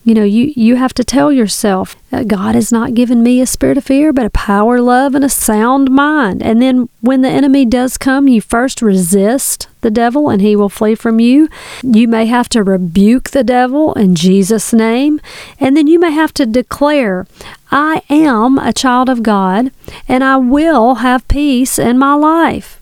You 0.02 0.14
know, 0.14 0.24
you, 0.24 0.52
you 0.56 0.76
have 0.76 0.94
to 0.94 1.04
tell 1.04 1.32
yourself 1.32 1.96
God 2.26 2.54
has 2.54 2.72
not 2.72 2.94
given 2.94 3.22
me 3.22 3.40
a 3.40 3.46
spirit 3.46 3.78
of 3.78 3.84
fear, 3.84 4.12
but 4.12 4.26
a 4.26 4.30
power, 4.30 4.80
love, 4.80 5.14
and 5.14 5.24
a 5.24 5.28
sound 5.28 5.90
mind. 5.90 6.42
And 6.42 6.60
then 6.60 6.88
when 7.00 7.22
the 7.22 7.28
enemy 7.28 7.64
does 7.64 7.96
come, 7.96 8.26
you 8.26 8.40
first 8.40 8.82
resist 8.82 9.68
the 9.82 9.90
devil 9.90 10.28
and 10.28 10.40
he 10.40 10.56
will 10.56 10.68
flee 10.68 10.96
from 10.96 11.20
you. 11.20 11.48
You 11.82 12.08
may 12.08 12.26
have 12.26 12.48
to 12.50 12.62
rebuke 12.62 13.30
the 13.30 13.44
devil 13.44 13.94
in 13.94 14.16
Jesus' 14.16 14.72
name. 14.72 15.20
And 15.60 15.76
then 15.76 15.86
you 15.86 15.98
may 15.98 16.10
have 16.10 16.34
to 16.34 16.46
declare, 16.46 17.26
I 17.70 18.02
am 18.10 18.58
a 18.58 18.72
child 18.72 19.08
of 19.08 19.22
God 19.22 19.70
and 20.08 20.24
I 20.24 20.38
will 20.38 20.96
have 20.96 21.26
peace 21.28 21.78
in 21.78 21.98
my 21.98 22.14
life. 22.14 22.75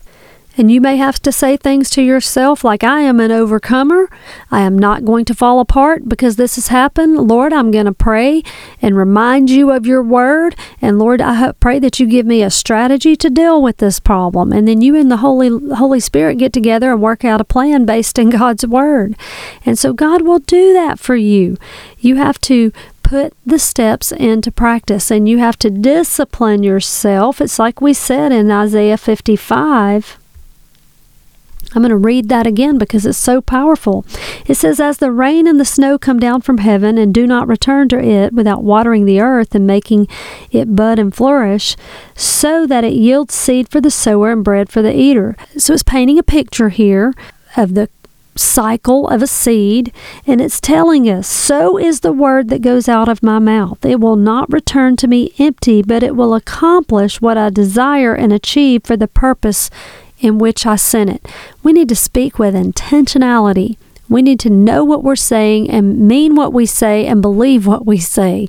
And 0.57 0.71
you 0.71 0.79
may 0.79 0.97
have 0.97 1.21
to 1.23 1.31
say 1.31 1.57
things 1.57 1.89
to 1.91 2.01
yourself 2.01 2.63
like, 2.63 2.83
I 2.83 3.01
am 3.01 3.19
an 3.19 3.31
overcomer. 3.31 4.09
I 4.51 4.61
am 4.61 4.77
not 4.77 5.03
going 5.03 5.25
to 5.25 5.35
fall 5.35 5.59
apart 5.59 6.07
because 6.07 6.37
this 6.37 6.55
has 6.55 6.69
happened. 6.69 7.17
Lord, 7.17 7.51
I'm 7.51 7.71
going 7.71 7.85
to 7.85 7.93
pray 7.93 8.41
and 8.81 8.95
remind 8.95 9.49
you 9.49 9.71
of 9.71 9.85
your 9.85 10.01
word. 10.01 10.55
And 10.81 10.97
Lord, 10.97 11.21
I 11.21 11.51
pray 11.53 11.79
that 11.79 11.99
you 11.99 12.07
give 12.07 12.25
me 12.25 12.41
a 12.41 12.49
strategy 12.49 13.15
to 13.17 13.29
deal 13.29 13.61
with 13.61 13.77
this 13.77 13.99
problem. 13.99 14.53
And 14.53 14.67
then 14.67 14.81
you 14.81 14.95
and 14.95 15.11
the 15.11 15.17
Holy, 15.17 15.49
Holy 15.75 15.99
Spirit 15.99 16.37
get 16.37 16.53
together 16.53 16.91
and 16.91 17.01
work 17.01 17.25
out 17.25 17.41
a 17.41 17.45
plan 17.45 17.85
based 17.85 18.17
in 18.17 18.29
God's 18.29 18.65
word. 18.65 19.15
And 19.65 19.77
so 19.77 19.91
God 19.91 20.21
will 20.21 20.39
do 20.39 20.73
that 20.73 20.99
for 20.99 21.15
you. 21.15 21.57
You 21.99 22.15
have 22.15 22.39
to 22.41 22.71
put 23.03 23.33
the 23.45 23.59
steps 23.59 24.11
into 24.11 24.51
practice 24.51 25.11
and 25.11 25.29
you 25.29 25.37
have 25.37 25.59
to 25.59 25.69
discipline 25.69 26.63
yourself. 26.63 27.39
It's 27.39 27.59
like 27.59 27.81
we 27.81 27.93
said 27.93 28.31
in 28.31 28.49
Isaiah 28.49 28.97
55 28.97 30.17
I'm 31.75 31.81
going 31.81 31.89
to 31.89 31.97
read 31.97 32.29
that 32.29 32.47
again 32.47 32.77
because 32.77 33.05
it's 33.05 33.17
so 33.17 33.41
powerful. 33.41 34.05
It 34.47 34.55
says, 34.55 34.79
As 34.79 34.97
the 34.97 35.11
rain 35.11 35.45
and 35.45 35.59
the 35.59 35.65
snow 35.65 35.97
come 35.97 36.19
down 36.19 36.41
from 36.41 36.59
heaven 36.59 36.97
and 36.97 37.13
do 37.13 37.27
not 37.27 37.47
return 37.47 37.89
to 37.89 37.99
it 37.99 38.33
without 38.33 38.63
watering 38.63 39.05
the 39.05 39.19
earth 39.19 39.53
and 39.53 39.67
making 39.67 40.07
it 40.51 40.75
bud 40.75 40.99
and 40.99 41.13
flourish, 41.13 41.75
so 42.15 42.65
that 42.65 42.85
it 42.85 42.93
yields 42.93 43.33
seed 43.33 43.67
for 43.67 43.81
the 43.81 43.91
sower 43.91 44.31
and 44.31 44.43
bread 44.43 44.69
for 44.69 44.81
the 44.81 44.95
eater. 44.95 45.35
So 45.57 45.73
it's 45.73 45.83
painting 45.83 46.17
a 46.17 46.23
picture 46.23 46.69
here 46.69 47.13
of 47.57 47.73
the 47.73 47.89
cycle 48.37 49.07
of 49.07 49.21
a 49.21 49.27
seed, 49.27 49.93
and 50.27 50.41
it's 50.41 50.59
telling 50.59 51.09
us, 51.09 51.27
So 51.27 51.77
is 51.77 52.01
the 52.01 52.11
word 52.11 52.49
that 52.49 52.61
goes 52.61 52.87
out 52.89 53.09
of 53.09 53.23
my 53.23 53.39
mouth. 53.39 53.85
It 53.85 53.99
will 53.99 54.17
not 54.17 54.51
return 54.51 54.95
to 54.97 55.07
me 55.07 55.33
empty, 55.39 55.81
but 55.81 56.03
it 56.03 56.15
will 56.15 56.33
accomplish 56.33 57.21
what 57.21 57.37
I 57.37 57.49
desire 57.49 58.13
and 58.13 58.33
achieve 58.33 58.83
for 58.83 58.97
the 58.97 59.07
purpose 59.07 59.69
in 60.19 60.37
which 60.37 60.65
I 60.65 60.75
sent 60.75 61.09
it. 61.09 61.25
We 61.63 61.73
need 61.73 61.89
to 61.89 61.95
speak 61.95 62.39
with 62.39 62.55
intentionality. 62.55 63.77
We 64.07 64.21
need 64.21 64.39
to 64.41 64.49
know 64.49 64.83
what 64.83 65.03
we're 65.03 65.15
saying 65.15 65.69
and 65.69 66.07
mean 66.07 66.35
what 66.35 66.53
we 66.53 66.65
say 66.65 67.05
and 67.05 67.21
believe 67.21 67.65
what 67.65 67.85
we 67.85 67.97
say. 67.97 68.47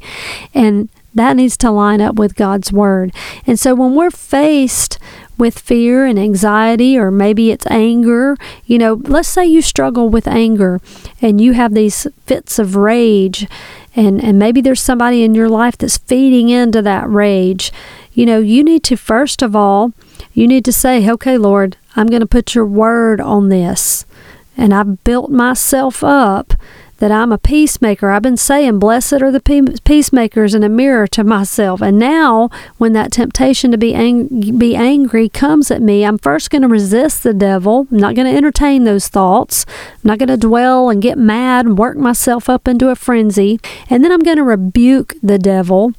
And 0.55 0.89
that 1.15 1.37
needs 1.37 1.57
to 1.59 1.71
line 1.71 2.03
up 2.03 2.17
with 2.17 2.37
God's 2.37 2.71
word. 2.71 3.13
And 3.47 3.59
so 3.59 3.75
when 3.75 3.95
we're 3.95 4.11
faced 4.11 4.99
with 5.39 5.59
fear 5.59 6.05
and 6.05 6.19
anxiety, 6.19 6.99
or 6.99 7.11
maybe 7.11 7.51
it's 7.51 7.67
anger, 7.69 8.37
you 8.67 8.79
know, 8.79 9.01
let's 9.05 9.29
say 9.29 9.47
you 9.47 9.63
struggle 9.63 10.11
with 10.11 10.29
anger 10.29 10.79
and 11.23 11.41
you 11.41 11.53
have 11.55 11.73
these 11.73 12.07
fits 12.27 12.59
of 12.59 12.77
rage, 12.77 13.47
and, 13.95 14.23
and 14.23 14.39
maybe 14.39 14.61
there's 14.61 14.83
somebody 14.83 15.23
in 15.23 15.35
your 15.35 15.49
life 15.49 15.79
that's 15.79 15.97
feeding 15.97 16.51
into 16.51 16.83
that 16.83 17.09
rage. 17.09 17.73
You 18.13 18.27
know, 18.27 18.39
you 18.39 18.63
need 18.63 18.83
to 18.85 18.97
first 18.97 19.41
of 19.41 19.57
all 19.57 19.93
you 20.33 20.47
need 20.47 20.65
to 20.65 20.73
say, 20.73 21.09
okay, 21.11 21.39
Lord, 21.39 21.77
I'm 21.95 22.07
going 22.07 22.21
to 22.21 22.27
put 22.27 22.55
your 22.55 22.67
word 22.67 23.21
on 23.21 23.49
this. 23.49 24.05
And 24.57 24.73
I've 24.73 25.03
built 25.05 25.31
myself 25.31 26.03
up 26.03 26.55
that 26.99 27.13
I'm 27.13 27.31
a 27.31 27.39
peacemaker. 27.39 28.11
I've 28.11 28.23
been 28.23 28.37
saying, 28.37 28.79
Blessed 28.79 29.21
are 29.21 29.31
the 29.31 29.81
peacemakers 29.85 30.55
in 30.55 30.63
a 30.63 30.69
mirror 30.69 31.07
to 31.09 31.25
myself. 31.25 31.83
And 31.83 31.99
now, 31.99 32.49
when 32.79 32.93
that 32.95 33.13
temptation 33.13 33.71
to 33.71 33.79
be, 33.79 33.95
ang- 33.95 34.59
be 34.59 34.75
angry 34.75 35.29
comes 35.29 35.71
at 35.71 35.83
me, 35.83 36.05
I'm 36.05 36.19
first 36.19 36.51
going 36.51 36.63
to 36.63 36.69
resist 36.69 37.23
the 37.23 37.35
devil. 37.35 37.87
I'm 37.91 37.99
not 37.99 38.15
going 38.15 38.31
to 38.31 38.37
entertain 38.37 38.85
those 38.85 39.09
thoughts. 39.09 39.67
I'm 39.69 40.09
not 40.09 40.19
going 40.19 40.29
to 40.29 40.37
dwell 40.37 40.89
and 40.89 41.03
get 41.03 41.19
mad 41.19 41.67
and 41.67 41.79
work 41.79 41.99
myself 41.99 42.49
up 42.49 42.67
into 42.67 42.89
a 42.89 42.97
frenzy. 42.97 43.61
And 43.91 44.03
then 44.03 44.11
I'm 44.13 44.21
going 44.21 44.39
to 44.39 44.43
rebuke 44.43 45.15
the 45.23 45.39
devil 45.39 45.93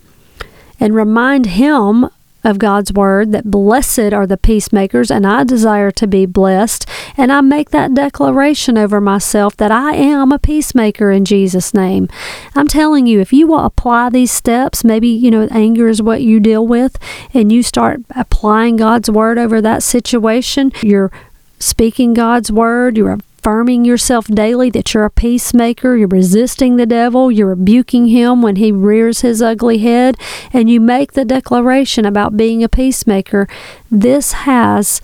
and 0.80 0.96
remind 0.96 1.48
him 1.48 2.10
of 2.44 2.60
God's 2.60 2.94
word 2.94 3.32
that 3.32 3.52
blessed 3.52 4.14
are 4.14 4.28
the 4.28 4.38
peacemakers, 4.38 5.12
and 5.12 5.26
I 5.26 5.44
desire 5.44 5.92
to 5.92 6.08
be 6.08 6.26
blessed. 6.26 6.88
And 7.18 7.32
I 7.32 7.42
make 7.42 7.72
that 7.72 7.94
declaration 7.94 8.78
over 8.78 9.02
myself 9.02 9.58
that 9.58 9.72
I 9.72 9.96
am 9.96 10.32
a 10.32 10.40
peacemaker 10.40 11.12
in 11.12 11.26
Jesus' 11.26 11.74
name. 11.74 12.08
I'm 12.56 12.68
telling 12.68 13.08
you, 13.08 13.20
if 13.20 13.34
you 13.34 13.48
will 13.48 13.66
apply 13.66 14.10
these 14.10 14.32
steps, 14.32 14.84
maybe, 14.84 15.10
you 15.10 15.32
know, 15.32 15.48
anger 15.52 15.88
is 15.88 16.02
what 16.02 16.22
you 16.22 16.40
deal 16.40 16.66
with, 16.66 16.98
and 17.34 17.52
you 17.52 17.64
start 17.64 18.02
applying 18.16 18.78
God's 18.78 19.10
word 19.10 19.38
over 19.38 19.62
that 19.62 19.84
situation, 19.84 20.72
you're 20.82 21.12
speaking 21.60 22.14
God's 22.14 22.52
word, 22.52 22.98
you're 22.98 23.18
affirming 23.48 23.86
yourself 23.86 24.28
daily 24.28 24.70
that 24.70 24.94
you're 24.94 25.06
a 25.06 25.10
peacemaker, 25.10 25.96
you're 25.96 26.10
resisting 26.10 26.76
the 26.76 26.86
devil, 26.86 27.32
you're 27.32 27.48
rebuking 27.48 28.08
him 28.08 28.42
when 28.42 28.58
he 28.58 28.74
rears 28.74 29.22
his 29.22 29.42
ugly 29.42 29.78
head, 29.78 30.18
and 30.52 30.70
you 30.70 30.82
make 30.82 31.14
the 31.14 31.24
declaration 31.24 32.06
about 32.06 32.36
being 32.36 32.62
a 32.62 32.68
peacemaker, 32.68 33.48
this 33.90 34.34
has 34.34 35.02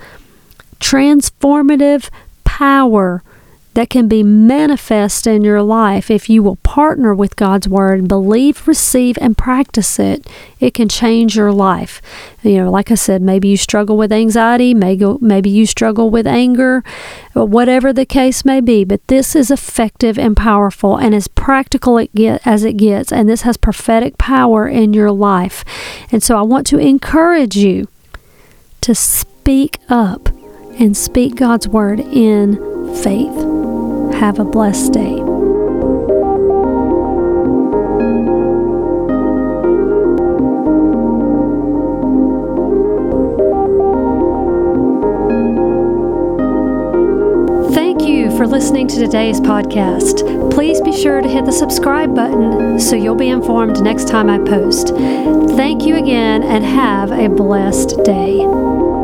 transformative 0.82 2.10
power 2.44 3.24
that 3.74 3.90
can 3.90 4.08
be 4.08 4.24
manifest 4.24 5.26
in 5.26 5.44
your 5.44 5.62
life 5.62 6.12
if 6.12 6.30
you 6.30 6.44
will 6.44 6.58
partner 6.58 7.14
with 7.14 7.36
God's 7.36 7.68
Word, 7.68 8.08
believe, 8.08 8.68
receive, 8.68 9.18
and 9.20 9.38
practice 9.38 10.00
it. 10.00 10.28
It 10.60 10.74
can 10.74 10.88
change 10.88 11.36
your 11.36 11.52
life. 11.52 12.02
You 12.44 12.64
know, 12.64 12.72
like 12.72 12.92
I 12.92 12.96
said, 12.96 13.22
maybe 13.22 13.48
you 13.48 13.58
struggle 13.58 13.98
with 13.98 14.12
anxiety, 14.12 14.74
maybe, 14.74 15.18
maybe 15.22 15.50
you 15.50 15.66
struggle 15.66 16.10
with 16.10 16.28
anger, 16.28 16.84
whatever 17.34 17.92
the 17.92 18.06
case 18.06 18.46
may 18.46 18.62
be, 18.62 18.84
but 18.84 19.08
this 19.08 19.36
is 19.36 19.50
effective 19.50 20.20
and 20.20 20.38
powerful 20.38 20.98
and 20.98 21.16
as 21.16 21.28
practical 21.28 21.98
it 21.98 22.14
get, 22.14 22.46
as 22.46 22.64
it 22.64 22.78
gets, 22.78 23.12
and 23.12 23.28
this 23.28 23.42
has 23.42 23.58
prophetic 23.58 24.18
power 24.18 24.68
in 24.68 24.94
your 24.94 25.12
life. 25.12 25.66
And 26.12 26.22
so 26.22 26.38
I 26.38 26.44
want 26.44 26.68
to 26.68 26.78
encourage 26.78 27.56
you 27.56 27.88
to 28.82 28.94
speak 28.94 29.80
up 29.90 30.30
and 30.80 30.96
speak 30.96 31.36
God's 31.36 31.68
Word 31.68 32.00
in 32.00 32.56
faith. 32.96 33.53
Have 34.24 34.40
a 34.40 34.46
blessed 34.46 34.94
day. 34.94 35.18
Thank 47.74 48.04
you 48.04 48.32
for 48.38 48.48
listening 48.48 48.88
to 48.88 48.96
today's 48.96 49.42
podcast. 49.42 50.54
Please 50.54 50.80
be 50.80 50.94
sure 50.94 51.20
to 51.20 51.28
hit 51.28 51.44
the 51.44 51.52
subscribe 51.52 52.16
button 52.16 52.80
so 52.80 52.96
you'll 52.96 53.16
be 53.16 53.28
informed 53.28 53.84
next 53.84 54.08
time 54.08 54.30
I 54.30 54.40
post. 54.40 54.88
Thank 55.58 55.84
you 55.84 55.98
again 55.98 56.44
and 56.44 56.64
have 56.64 57.12
a 57.12 57.28
blessed 57.28 58.02
day. 58.06 59.03